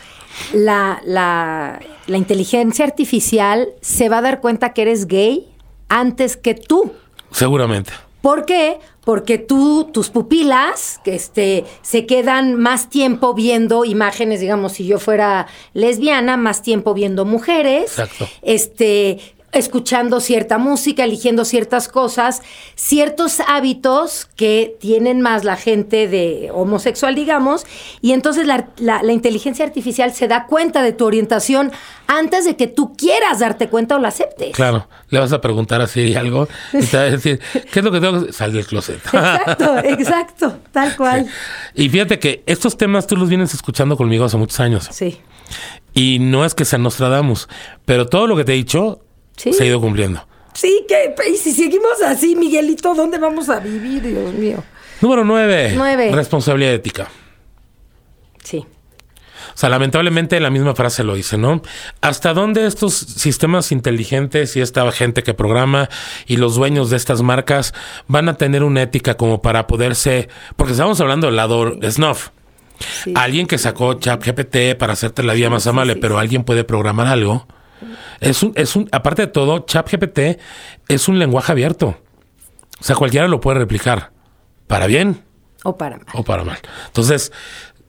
[0.53, 5.47] la, la, la inteligencia artificial se va a dar cuenta que eres gay
[5.89, 6.93] antes que tú.
[7.32, 7.91] Seguramente.
[8.21, 8.80] ¿Por qué?
[9.06, 15.00] Porque tú, tus pupilas, que este, se quedan más tiempo viendo imágenes, digamos, si yo
[15.00, 17.84] fuera lesbiana, más tiempo viendo mujeres.
[17.91, 18.28] Exacto.
[18.41, 19.19] Este,
[19.58, 22.41] escuchando cierta música, eligiendo ciertas cosas,
[22.76, 27.65] ciertos hábitos que tienen más la gente de homosexual, digamos,
[28.02, 31.72] y entonces la, la- la inteligencia artificial se da cuenta de tu orientación
[32.08, 34.56] antes de que tú quieras darte cuenta o la aceptes.
[34.56, 37.39] Claro, le vas a preguntar así algo y te va a decir,
[37.74, 38.98] ¿qué es lo que tengo que Sal del closet.
[39.06, 41.28] Exacto, exacto, tal cual.
[41.76, 44.88] Y fíjate que estos temas tú los vienes escuchando conmigo hace muchos años.
[44.91, 45.20] Sí.
[45.93, 47.48] Y no es que se Nostradamus,
[47.86, 49.00] pero todo lo que te he dicho
[49.38, 49.54] Sí.
[49.54, 50.28] se ha ido cumpliendo.
[50.54, 54.63] Sí, que y si seguimos así, Miguelito, ¿dónde vamos a vivir, Dios mío?
[55.02, 55.73] Número nueve.
[55.76, 56.12] Nueve.
[56.12, 57.08] Responsabilidad ética.
[58.43, 58.65] Sí.
[59.58, 61.62] O sea, lamentablemente la misma frase lo dice, ¿no?
[62.02, 65.89] ¿Hasta dónde estos sistemas inteligentes y esta gente que programa
[66.28, 67.73] y los dueños de estas marcas
[68.08, 70.30] van a tener una ética como para poderse...
[70.56, 72.30] Porque estamos hablando del lado snuff.
[73.04, 73.13] Sí.
[73.15, 77.47] Alguien que sacó ChatGPT para hacerte la vida más amable, pero alguien puede programar algo.
[78.20, 80.40] Es un, es un, aparte de todo, ChatGPT
[80.88, 81.98] es un lenguaje abierto.
[82.80, 84.12] O sea, cualquiera lo puede replicar.
[84.68, 85.24] Para bien
[85.63, 86.08] O para mal.
[86.13, 86.60] o para mal.
[86.88, 87.32] Entonces,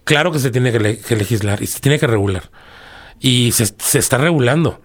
[0.05, 2.51] claro que se tiene que, le- que legislar y se tiene que regular.
[3.21, 4.81] Y se, se está regulando.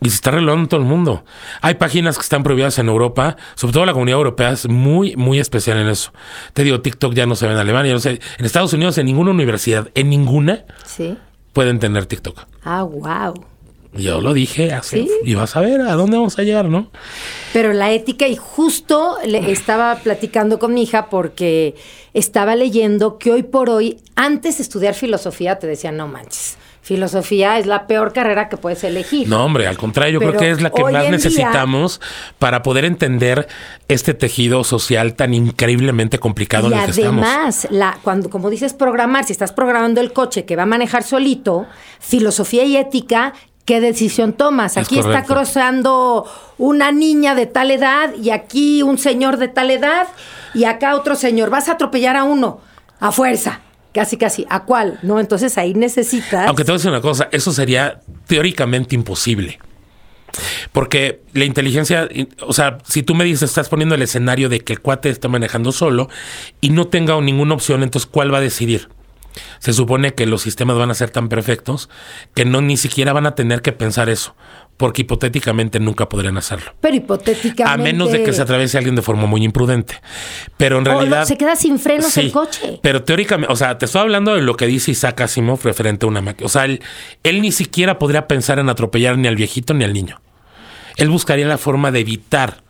[0.00, 1.24] Y se está regulando todo el mundo.
[1.60, 5.40] Hay páginas que están prohibidas en Europa, sobre todo la comunidad europea es muy, muy
[5.40, 6.12] especial en eso.
[6.52, 9.06] Te digo, TikTok ya no se ve en Alemania, no sé, en Estados Unidos, en
[9.06, 11.18] ninguna universidad, en ninguna, Sí.
[11.52, 12.46] pueden tener TikTok.
[12.62, 13.44] Ah, wow.
[13.94, 15.10] Yo lo dije así, ¿Sí?
[15.24, 16.90] y vas a ver a dónde vamos a llegar, ¿no?
[17.52, 21.74] Pero la ética, y justo le estaba platicando con mi hija porque
[22.14, 27.58] estaba leyendo que hoy por hoy, antes de estudiar filosofía, te decían, no manches, filosofía
[27.58, 29.26] es la peor carrera que puedes elegir.
[29.26, 32.00] No, hombre, al contrario, yo creo que es la que más día- necesitamos
[32.38, 33.48] para poder entender
[33.88, 37.26] este tejido social tan increíblemente complicado Y en el que estamos.
[37.26, 41.02] además, la, cuando, como dices, programar, si estás programando el coche que va a manejar
[41.02, 41.66] solito,
[42.00, 43.32] filosofía y ética,
[43.68, 44.78] ¿qué decisión tomas?
[44.78, 46.26] Es Aquí está cruzando
[46.56, 50.08] una niña de tal edad y aquí un señor de tal edad
[50.54, 51.50] y acá otro señor.
[51.50, 52.62] Vas a atropellar a uno,
[52.98, 53.60] a fuerza.
[53.92, 54.46] Casi, casi.
[54.48, 54.98] ¿A cuál?
[55.02, 56.46] No, entonces ahí necesitas.
[56.46, 59.58] Aunque te voy a decir una cosa, eso sería teóricamente imposible.
[60.72, 62.08] Porque la inteligencia,
[62.46, 65.28] o sea, si tú me dices, estás poniendo el escenario de que el cuate está
[65.28, 66.08] manejando solo
[66.62, 68.88] y no tenga ninguna opción, entonces ¿cuál va a decidir?
[69.58, 71.88] Se supone que los sistemas van a ser tan perfectos
[72.34, 74.34] que no ni siquiera van a tener que pensar eso,
[74.76, 76.72] porque hipotéticamente nunca podrían hacerlo.
[76.80, 77.64] Pero hipotéticamente.
[77.64, 80.00] A menos de que se atraviese alguien de forma muy imprudente.
[80.56, 81.24] Pero en O no, realidad.
[81.24, 82.78] se queda sin frenos Sí, el coche.
[82.82, 86.08] Pero teóricamente, o sea, te estoy hablando de lo que dice Isaac Asimov referente a
[86.08, 86.46] una máquina.
[86.46, 86.80] O sea, él,
[87.22, 90.20] él ni siquiera podría pensar en atropellar ni al viejito ni al niño.
[90.96, 92.62] Él buscaría la forma de evitar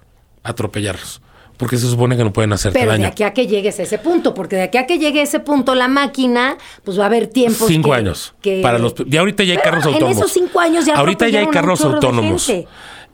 [0.42, 1.20] atropellarlos.
[1.58, 3.08] Porque se supone que no pueden hacerte Pero de daño.
[3.08, 5.40] aquí a que llegues a ese punto, porque de aquí a que llegue a ese
[5.40, 7.66] punto la máquina, pues va a haber tiempos.
[7.68, 8.34] Cinco que- años.
[8.40, 10.18] que- Para los, ya ahorita ya hay Pero carros en autónomos.
[10.18, 12.50] esos cinco años ya Ahorita ya hay carros de autónomos.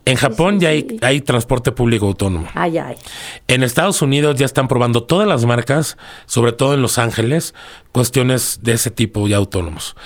[0.07, 0.77] En Japón sí, ya sí.
[0.77, 2.47] hay, hay transporte público autónomo.
[2.53, 2.97] Ay, ay.
[3.49, 7.55] En Estados Unidos ya están probando todas las marcas, sobre todo en Los Ángeles,
[7.93, 9.97] cuestiones de ese tipo ya autónomos.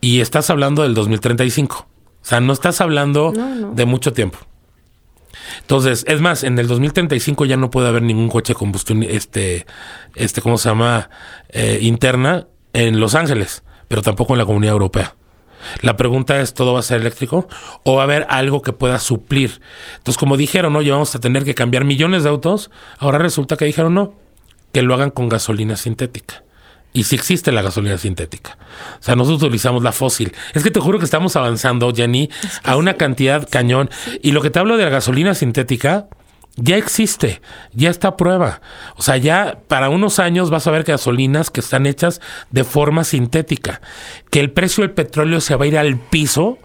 [0.00, 1.88] Y estás hablando del 2035.
[2.22, 3.32] O sea, no estás hablando
[3.74, 4.38] de mucho tiempo.
[5.60, 9.66] Entonces, es más, en el 2035 ya no puede haber ningún coche de combustión, este,
[10.14, 11.10] este, ¿cómo se llama?
[11.48, 15.14] Eh, interna en Los Ángeles, pero tampoco en la comunidad europea.
[15.82, 17.48] La pregunta es, ¿todo va a ser eléctrico?
[17.84, 19.60] ¿O va a haber algo que pueda suplir?
[19.98, 20.82] Entonces, como dijeron, ¿no?
[20.82, 22.70] Ya vamos a tener que cambiar millones de autos.
[22.98, 24.14] Ahora resulta que dijeron, no,
[24.72, 26.44] que lo hagan con gasolina sintética.
[26.92, 28.58] Y si existe la gasolina sintética.
[28.98, 30.32] O sea, nosotros utilizamos la fósil.
[30.54, 32.30] Es que te juro que estamos avanzando, Jenny,
[32.64, 33.90] a una cantidad cañón.
[34.22, 36.08] Y lo que te hablo de la gasolina sintética,
[36.56, 37.40] ya existe,
[37.72, 38.60] ya está a prueba.
[38.96, 43.04] O sea, ya para unos años vas a ver gasolinas que están hechas de forma
[43.04, 43.80] sintética.
[44.30, 46.58] Que el precio del petróleo se va a ir al piso.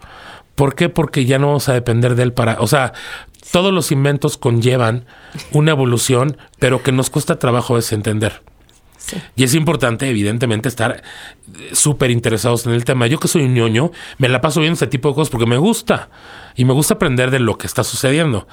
[0.55, 0.89] ¿Por qué?
[0.89, 2.59] Porque ya no vamos a depender de él para...
[2.61, 2.93] O sea,
[3.51, 5.05] todos los inventos conllevan
[5.51, 8.41] una evolución, pero que nos cuesta trabajo desentender.
[9.35, 11.03] Y es importante, evidentemente, estar
[11.57, 13.07] eh, súper interesados en el tema.
[13.07, 15.57] Yo que soy un ñoño, me la paso viendo este tipo de cosas porque me
[15.57, 16.09] gusta.
[16.55, 18.47] Y me gusta aprender de lo que está sucediendo.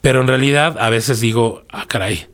[0.00, 2.28] Pero en realidad, a veces digo, ah, caray,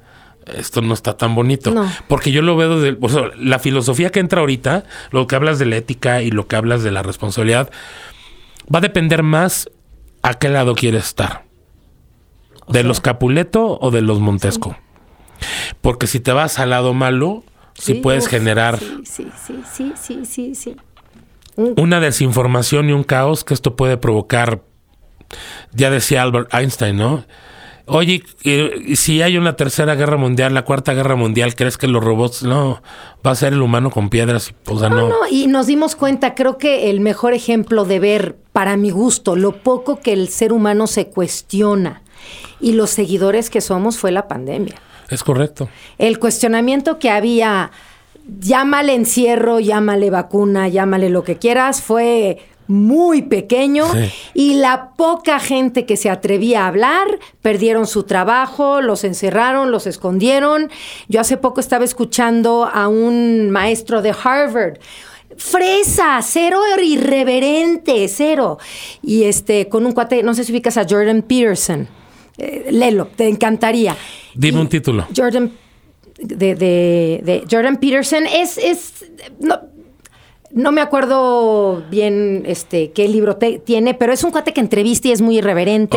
[0.46, 1.74] esto no está tan bonito.
[2.08, 2.96] Porque yo lo veo de
[3.38, 6.82] la filosofía que entra ahorita, lo que hablas de la ética y lo que hablas
[6.82, 7.70] de la responsabilidad,
[8.72, 9.70] va a depender más
[10.22, 11.44] a qué lado quieres estar.
[12.68, 14.76] ¿De los Capuleto o de los Montesco?
[15.80, 17.44] Porque si te vas al lado malo,
[17.74, 19.26] sí, puedes generar sí, sí,
[19.72, 20.76] sí, sí, sí, sí,
[21.56, 24.62] una desinformación y un caos que esto puede provocar.
[25.72, 27.24] Ya decía Albert Einstein, ¿no?
[27.86, 28.22] Oye,
[28.94, 32.80] si hay una tercera guerra mundial, la cuarta guerra mundial, ¿crees que los robots no
[33.26, 34.54] va a ser el humano con piedras?
[34.66, 35.16] O sea, no, no.
[35.30, 39.62] Y nos dimos cuenta, creo que el mejor ejemplo de ver, para mi gusto, lo
[39.62, 42.02] poco que el ser humano se cuestiona
[42.60, 44.76] y los seguidores que somos fue la pandemia.
[45.12, 45.68] Es correcto.
[45.98, 47.70] El cuestionamiento que había,
[48.40, 53.84] llámale encierro, llámale vacuna, llámale lo que quieras, fue muy pequeño
[54.32, 59.86] y la poca gente que se atrevía a hablar perdieron su trabajo, los encerraron, los
[59.86, 60.70] escondieron.
[61.08, 64.78] Yo hace poco estaba escuchando a un maestro de Harvard
[65.36, 68.58] fresa, cero irreverente, cero.
[69.02, 71.88] Y este, con un cuate, no sé si ubicas a Jordan Peterson.
[72.42, 73.96] Eh, lelo, te encantaría.
[74.34, 75.06] Dime un título.
[75.16, 75.52] Jordan,
[76.18, 79.04] de, Jordan Peterson es, es
[80.50, 85.12] no, me acuerdo bien este qué libro tiene, pero es un cuate que entrevista y
[85.12, 85.96] es muy irreverente.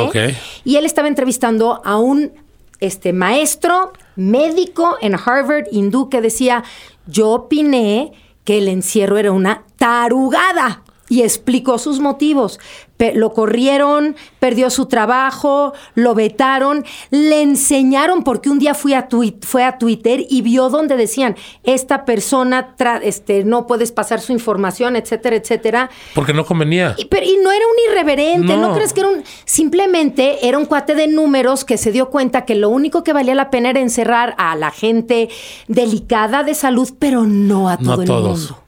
[0.64, 2.32] Y él estaba entrevistando a un
[2.80, 6.64] este, maestro médico en Harvard hindú que decía,
[7.08, 8.12] yo opiné
[8.44, 12.60] que el encierro era una tarugada y explicó sus motivos.
[13.14, 19.08] lo corrieron, perdió su trabajo, lo vetaron, le enseñaron porque un día fui a
[19.42, 24.96] fue a Twitter y vio donde decían, esta persona este, no puedes pasar su información,
[24.96, 25.90] etcétera, etcétera.
[26.14, 26.96] Porque no convenía.
[26.98, 28.74] Y, pero, y no era un irreverente, no.
[28.74, 29.24] crees que era un...
[29.44, 33.36] Simplemente era un cuate de números que se dio cuenta que lo único que valía
[33.36, 35.30] la pena era encerrar a la gente
[35.68, 38.60] delicada de salud, pero no a todo el mundo.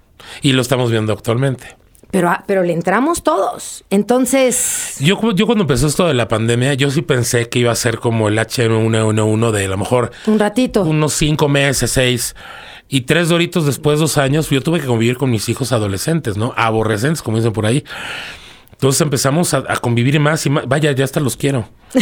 [0.41, 1.77] Y lo estamos viendo actualmente.
[2.17, 3.83] Pero, ah, pero le entramos todos.
[3.91, 4.95] Entonces.
[4.99, 7.99] Yo, yo cuando empezó esto de la pandemia, yo sí pensé que iba a ser
[7.99, 10.09] como el H1N1 de a lo mejor.
[10.25, 10.81] Un ratito.
[10.81, 12.35] Unos cinco meses, seis.
[12.89, 16.55] Y tres doritos después, dos años, yo tuve que convivir con mis hijos adolescentes, ¿no?
[16.57, 17.83] Aborrecentes, como dicen por ahí.
[18.77, 20.67] Entonces empezamos a, convivir más y más.
[20.67, 21.67] Vaya, ya hasta los quiero.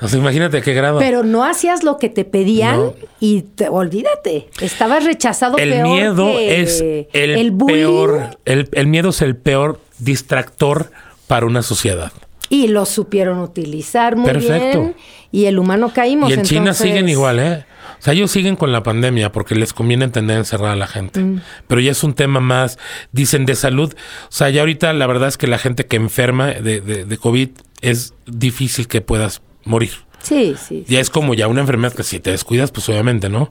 [0.00, 1.00] O sea, imagínate qué grado.
[1.00, 4.48] Pero no hacías lo que te pedían y te, olvídate.
[4.60, 5.58] Estabas rechazado.
[5.58, 6.80] El miedo es
[7.12, 8.38] el, peor.
[8.44, 10.92] El, miedo es el peor distractor
[11.26, 12.12] para una sociedad.
[12.48, 14.80] Y lo supieron utilizar muy Perfecto.
[14.80, 14.96] bien.
[15.32, 16.30] Y el humano caímos.
[16.30, 17.64] Y en China siguen igual, ¿eh?
[17.98, 21.20] O sea, ellos siguen con la pandemia porque les conviene entender encerrar a la gente.
[21.20, 21.40] Mm.
[21.66, 22.78] Pero ya es un tema más,
[23.12, 23.94] dicen, de salud.
[23.94, 27.50] O sea, ya ahorita la verdad es que la gente que enferma de, de, COVID
[27.80, 29.92] es difícil que puedas morir.
[30.22, 30.84] Sí, sí.
[30.88, 33.50] Ya es como ya una enfermedad que si te descuidas, pues obviamente, ¿no?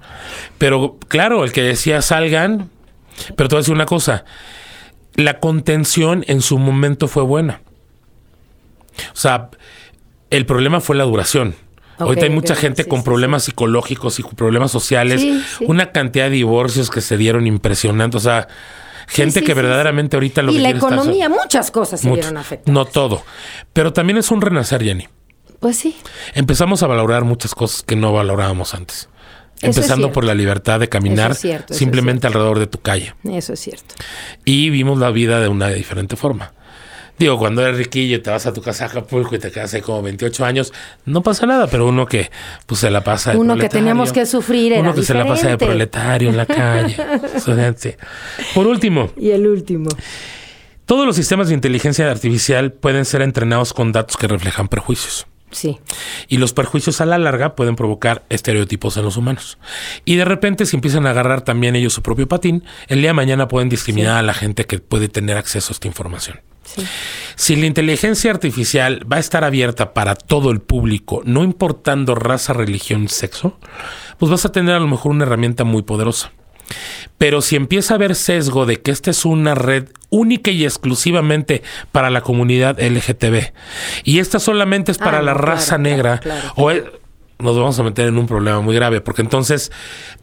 [0.57, 2.69] Pero claro, el que decía salgan,
[3.35, 4.25] pero te voy a decir una cosa,
[5.15, 7.61] la contención en su momento fue buena.
[9.13, 9.49] O sea,
[10.29, 11.55] el problema fue la duración.
[11.97, 15.25] Ahorita hay mucha gente con problemas psicológicos y problemas sociales,
[15.61, 18.47] una cantidad de divorcios que se dieron impresionantes, o sea,
[19.07, 22.73] gente que verdaderamente ahorita lo y la economía, muchas cosas se vieron afectadas.
[22.73, 23.23] No todo,
[23.73, 25.07] pero también es un renacer, Jenny.
[25.59, 25.95] Pues sí.
[26.35, 29.09] Empezamos a valorar muchas cosas que no valorábamos antes.
[29.59, 33.15] Empezando por la libertad de caminar simplemente alrededor de tu calle.
[33.23, 33.95] Eso es cierto.
[34.45, 36.53] Y vimos la vida de una diferente forma.
[37.17, 39.73] Digo, cuando eres riquillo y te vas a tu casa a Acapulco y te quedas
[39.73, 40.73] ahí como 28 años,
[41.05, 42.29] no pasa nada, pero uno que
[42.65, 45.25] pues se la pasa de Uno que teníamos que sufrir era Uno que se la
[45.25, 46.95] pasa de proletario en la calle.
[48.53, 49.11] Por último.
[49.17, 49.89] Y el último.
[50.85, 55.27] Todos los sistemas de inteligencia artificial pueden ser entrenados con datos que reflejan prejuicios.
[55.51, 55.79] Sí.
[56.27, 59.57] Y los perjuicios a la larga pueden provocar estereotipos en los humanos.
[60.05, 63.13] Y de repente, si empiezan a agarrar también ellos su propio patín, el día de
[63.13, 66.39] mañana pueden discriminar a la gente que puede tener acceso a esta información.
[67.35, 72.53] Si la inteligencia artificial va a estar abierta para todo el público, no importando raza,
[72.53, 73.57] religión, sexo,
[74.17, 76.31] pues vas a tener a lo mejor una herramienta muy poderosa.
[77.17, 81.63] Pero si empieza a haber sesgo de que esta es una red única y exclusivamente
[81.91, 83.53] para la comunidad LGTB
[84.03, 86.21] y esta solamente es para ah, la raza negra
[86.55, 86.71] o
[87.39, 89.71] nos vamos a meter en un problema muy grave porque entonces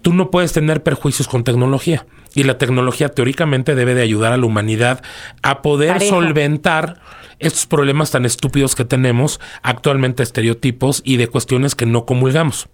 [0.03, 2.07] tú no puedes tener perjuicios con tecnología.
[2.35, 5.03] Y la tecnología teóricamente debe de ayudar a la humanidad
[5.43, 7.01] a poder solventar
[7.39, 12.69] estos problemas tan estúpidos que tenemos actualmente, estereotipos y de cuestiones que no comulgamos.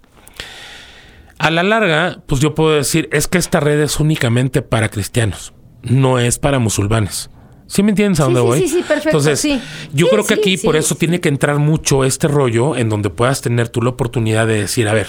[1.37, 5.53] A la larga, pues yo puedo decir, es que esta red es únicamente para cristianos,
[5.81, 7.29] no es para musulmanes.
[7.65, 8.59] ¿Sí me entiendes a dónde sí, voy?
[8.59, 9.09] Sí, sí, perfecto.
[9.09, 9.61] Entonces, sí.
[9.93, 13.09] yo Sí, creo que aquí por eso tiene que entrar mucho este rollo en donde
[13.09, 15.07] puedas tener tú la oportunidad de decir, a ver,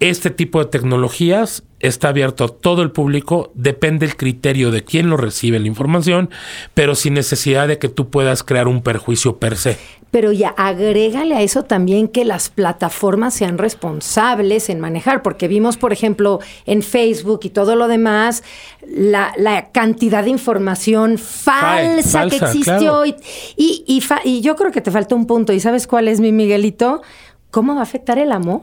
[0.00, 5.08] este tipo de tecnologías está abierto a todo el público, depende el criterio de quién
[5.10, 6.30] lo recibe la información,
[6.74, 9.76] pero sin necesidad de que tú puedas crear un perjuicio per se.
[10.10, 15.76] Pero ya agrégale a eso también que las plataformas sean responsables en manejar, porque vimos,
[15.76, 18.44] por ejemplo, en Facebook y todo lo demás,
[18.86, 22.62] la, la cantidad de información falsa, que existió.
[22.74, 23.06] claro.
[23.06, 23.14] Y,
[23.56, 25.52] y, y fa- y yo creo que te falta un punto.
[25.52, 27.02] ¿Y sabes cuál es mi Miguelito?
[27.50, 28.62] ¿Cómo va a afectar el amor?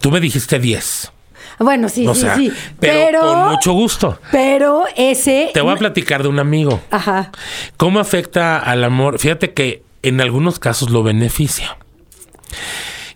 [0.00, 1.12] Tú me dijiste 10.
[1.58, 2.52] Bueno, sí, o sí, sea, sí.
[2.80, 4.18] pero, con mucho gusto.
[4.30, 5.50] Pero ese.
[5.52, 6.80] Te voy a platicar de un amigo.
[6.90, 7.30] Ajá.
[7.76, 9.18] ¿Cómo afecta al amor?
[9.18, 11.76] Fíjate que en algunos casos lo beneficia.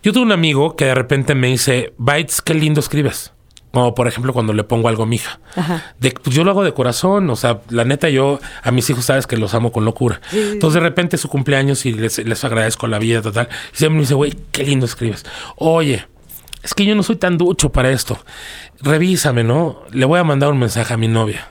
[0.03, 3.33] Yo tuve un amigo que de repente me dice, Bytes, qué lindo escribes.
[3.71, 5.39] Como por ejemplo cuando le pongo algo a mi hija.
[5.55, 5.93] Ajá.
[5.99, 9.05] De, pues yo lo hago de corazón, o sea, la neta yo a mis hijos
[9.05, 10.21] sabes que los amo con locura.
[10.31, 13.49] Entonces de repente es su cumpleaños y les, les agradezco la vida total.
[13.73, 15.25] Y siempre me dice, güey, qué lindo escribes.
[15.57, 16.07] Oye,
[16.63, 18.17] es que yo no soy tan ducho para esto.
[18.81, 19.81] Revísame, ¿no?
[19.91, 21.49] Le voy a mandar un mensaje a mi novia.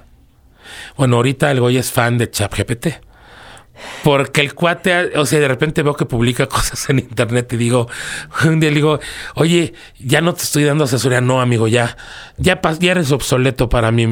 [0.96, 2.86] Bueno, ahorita el güey es fan de ChatGPT.
[4.02, 7.88] Porque el cuate, o sea, de repente veo que publica cosas en internet y digo,
[8.44, 8.98] un día le digo,
[9.34, 11.96] oye, ya no te estoy dando asesoría, no, amigo, ya,
[12.38, 14.06] ya, ya eres obsoleto para mí.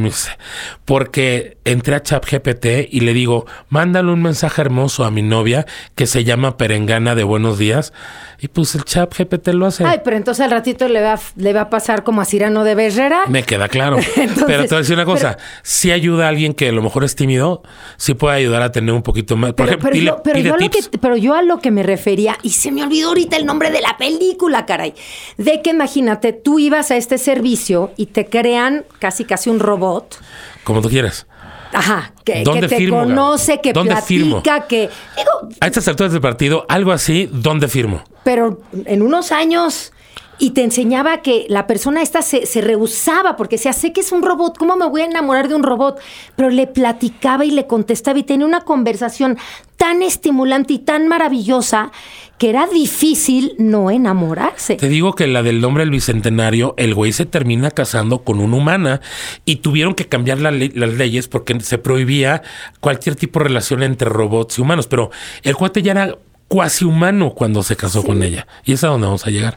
[0.85, 6.07] Porque entré a ChatGPT y le digo, mándale un mensaje hermoso a mi novia que
[6.07, 7.93] se llama Perengana de Buenos Días.
[8.41, 9.85] Y pues el ChatGPT lo hace.
[9.87, 12.65] Ay, pero entonces al ratito le va, a- le va a pasar como a Cirano
[12.65, 13.23] de Berrera.
[13.29, 13.97] Me queda claro.
[14.17, 15.39] Entonces, pero te voy a decir una cosa.
[15.62, 17.62] Si ayuda a alguien que a lo mejor es tímido,
[17.97, 19.54] sí puede ayudar a tener un poquito más.
[19.55, 21.59] Por Pero, ejemplo, pero dile- yo, pero, yo a lo que, pero yo a lo
[21.61, 24.95] que me refería, y se me olvidó ahorita el nombre de la película, caray,
[25.37, 30.19] de que imagínate, tú ibas a este servicio y te crean casi casi un robot,
[30.65, 31.27] Como tú quieras.
[31.73, 34.43] ajá, que, ¿Dónde que te firmo, conoce, que ¿Dónde platica, firmo?
[34.69, 34.91] que...
[35.17, 38.03] Digo, A estas alturas del partido, algo así, ¿dónde firmo?
[38.25, 39.93] pero en unos años...
[40.39, 44.12] Y te enseñaba que la persona esta se, se rehusaba porque decía, sé que es
[44.12, 46.01] un robot, ¿cómo me voy a enamorar de un robot?
[46.37, 49.39] Pero le platicaba y le contestaba y tenía una conversación
[49.76, 51.93] tan estimulante y tan maravillosa
[52.39, 54.76] que era difícil no enamorarse.
[54.76, 58.57] Te digo que la del nombre del bicentenario, el güey se termina casando con una
[58.57, 59.01] humana
[59.45, 62.43] y tuvieron que cambiar las leyes porque se prohibía
[62.80, 64.87] cualquier tipo de relación entre robots y humanos.
[64.87, 65.11] Pero
[65.43, 66.18] el cuate ya era
[66.55, 68.47] cuasi humano cuando se casó con ella.
[68.65, 69.57] Y es a donde vamos a llegar.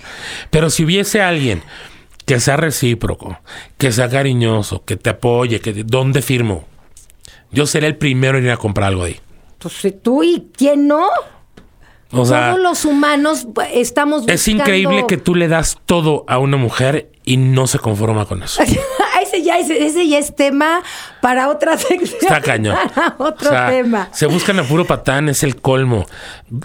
[0.50, 1.62] Pero si hubiese alguien
[2.26, 3.38] que sea recíproco,
[3.78, 6.66] que sea cariñoso, que te apoye, que ¿dónde firmo?
[7.52, 9.20] Yo seré el primero en ir a comprar algo ahí.
[9.60, 11.06] Pues si tú y quién no.
[12.12, 16.26] O sea, Todos los humanos pues, estamos es buscando- increíble que tú le das todo
[16.28, 18.64] a una mujer y no se conforma con eso.
[19.56, 20.82] ese, ya, ese, ese ya es tema
[21.22, 22.20] para otra sección.
[22.22, 22.76] Está cañón.
[22.95, 24.10] Para otro O sea, tema.
[24.12, 26.06] Se buscan a puro patán, es el colmo.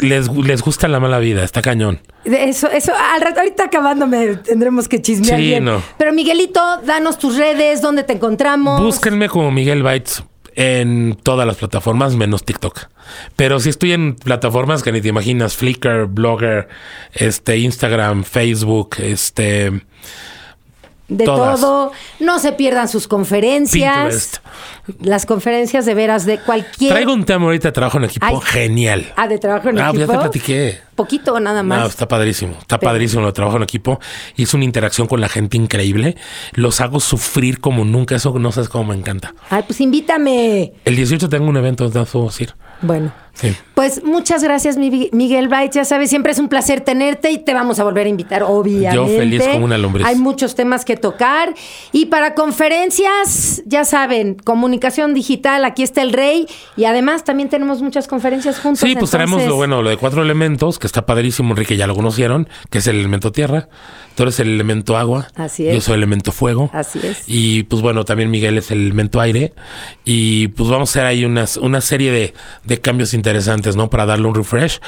[0.00, 2.00] Les, les gusta la mala vida, está cañón.
[2.24, 5.64] Eso, eso, al rato, ahorita acabándome tendremos que chismear Sí, bien.
[5.64, 5.82] no.
[5.98, 8.80] Pero Miguelito, danos tus redes, dónde te encontramos.
[8.80, 10.22] Búsquenme como Miguel Bites
[10.54, 12.78] en todas las plataformas, menos TikTok.
[13.36, 16.68] Pero si estoy en plataformas que ni te imaginas, Flickr, Blogger,
[17.12, 19.82] este, Instagram, Facebook, este,
[21.16, 21.60] de todas.
[21.60, 21.92] todo.
[22.20, 23.94] No se pierdan sus conferencias.
[23.94, 24.36] Pinterest.
[25.00, 26.92] Las conferencias de veras de cualquier.
[26.92, 28.36] Traigo un tema ahorita de trabajo en equipo Ay.
[28.44, 29.12] genial.
[29.16, 30.12] Ah, de trabajo en Ah, pues ya equipo.
[30.12, 30.78] te platiqué.
[31.02, 31.80] Poquito nada más.
[31.80, 32.52] No, está padrísimo.
[32.60, 33.98] Está Pero- padrísimo el trabajo en equipo.
[34.36, 36.16] Y es una interacción con la gente increíble.
[36.52, 38.14] Los hago sufrir como nunca.
[38.16, 39.34] Eso no sabes cómo me encanta.
[39.50, 40.72] Ay, pues invítame.
[40.84, 42.54] El 18 tengo un evento, no puedo decir.
[42.82, 43.12] Bueno.
[43.34, 43.56] Sí.
[43.74, 45.74] Pues muchas gracias, mi- Miguel Bites.
[45.74, 48.94] Ya sabes, siempre es un placer tenerte y te vamos a volver a invitar, obviamente.
[48.94, 50.06] Yo feliz como una lombriz.
[50.06, 51.54] Hay muchos temas que tocar.
[51.92, 52.34] Y para
[52.86, 56.46] conferencias, ya saben, comunicación digital, aquí está el rey.
[56.76, 58.80] Y además también tenemos muchas conferencias juntos.
[58.80, 61.86] Sí, pues traemos entonces- lo bueno, lo de cuatro elementos, que está padrísimo, Enrique, ya
[61.86, 63.68] lo conocieron, que es el elemento tierra,
[64.14, 65.74] tú eres el elemento agua, Así es.
[65.74, 66.68] yo soy el elemento fuego.
[66.72, 67.24] Así es.
[67.26, 69.54] Y pues bueno, también Miguel es el elemento aire.
[70.04, 72.34] Y pues vamos a hacer ahí unas, una serie de,
[72.64, 73.88] de cambios interesantes, ¿no?
[73.88, 74.80] Para darle un refresh.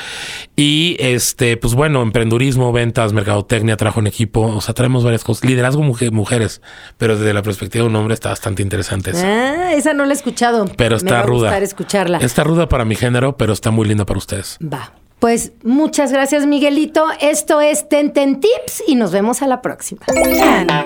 [0.57, 5.45] Y este, pues bueno, emprendurismo, ventas, mercadotecnia, trabajo en equipo, o sea, traemos varias cosas.
[5.45, 6.61] Liderazgo mujer- mujeres,
[6.99, 9.23] pero desde la perspectiva de un hombre está bastante interesante eso.
[9.25, 10.67] Ah, esa no la he escuchado.
[10.77, 11.49] Pero Me está va a ruda.
[11.49, 12.19] gustar escucharla.
[12.19, 14.59] Está ruda para mi género, pero está muy linda para ustedes.
[14.63, 14.93] Va.
[15.25, 17.07] Pues muchas gracias, Miguelito.
[17.19, 20.03] Esto es Tenten Tips y nos vemos a la próxima.
[20.05, 20.83] Ten, Ten.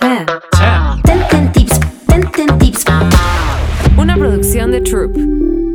[0.00, 0.26] ten.
[1.04, 1.78] Ten Ten Tips.
[2.08, 2.84] Ten Ten Tips.
[3.96, 5.67] Una producción de Troop.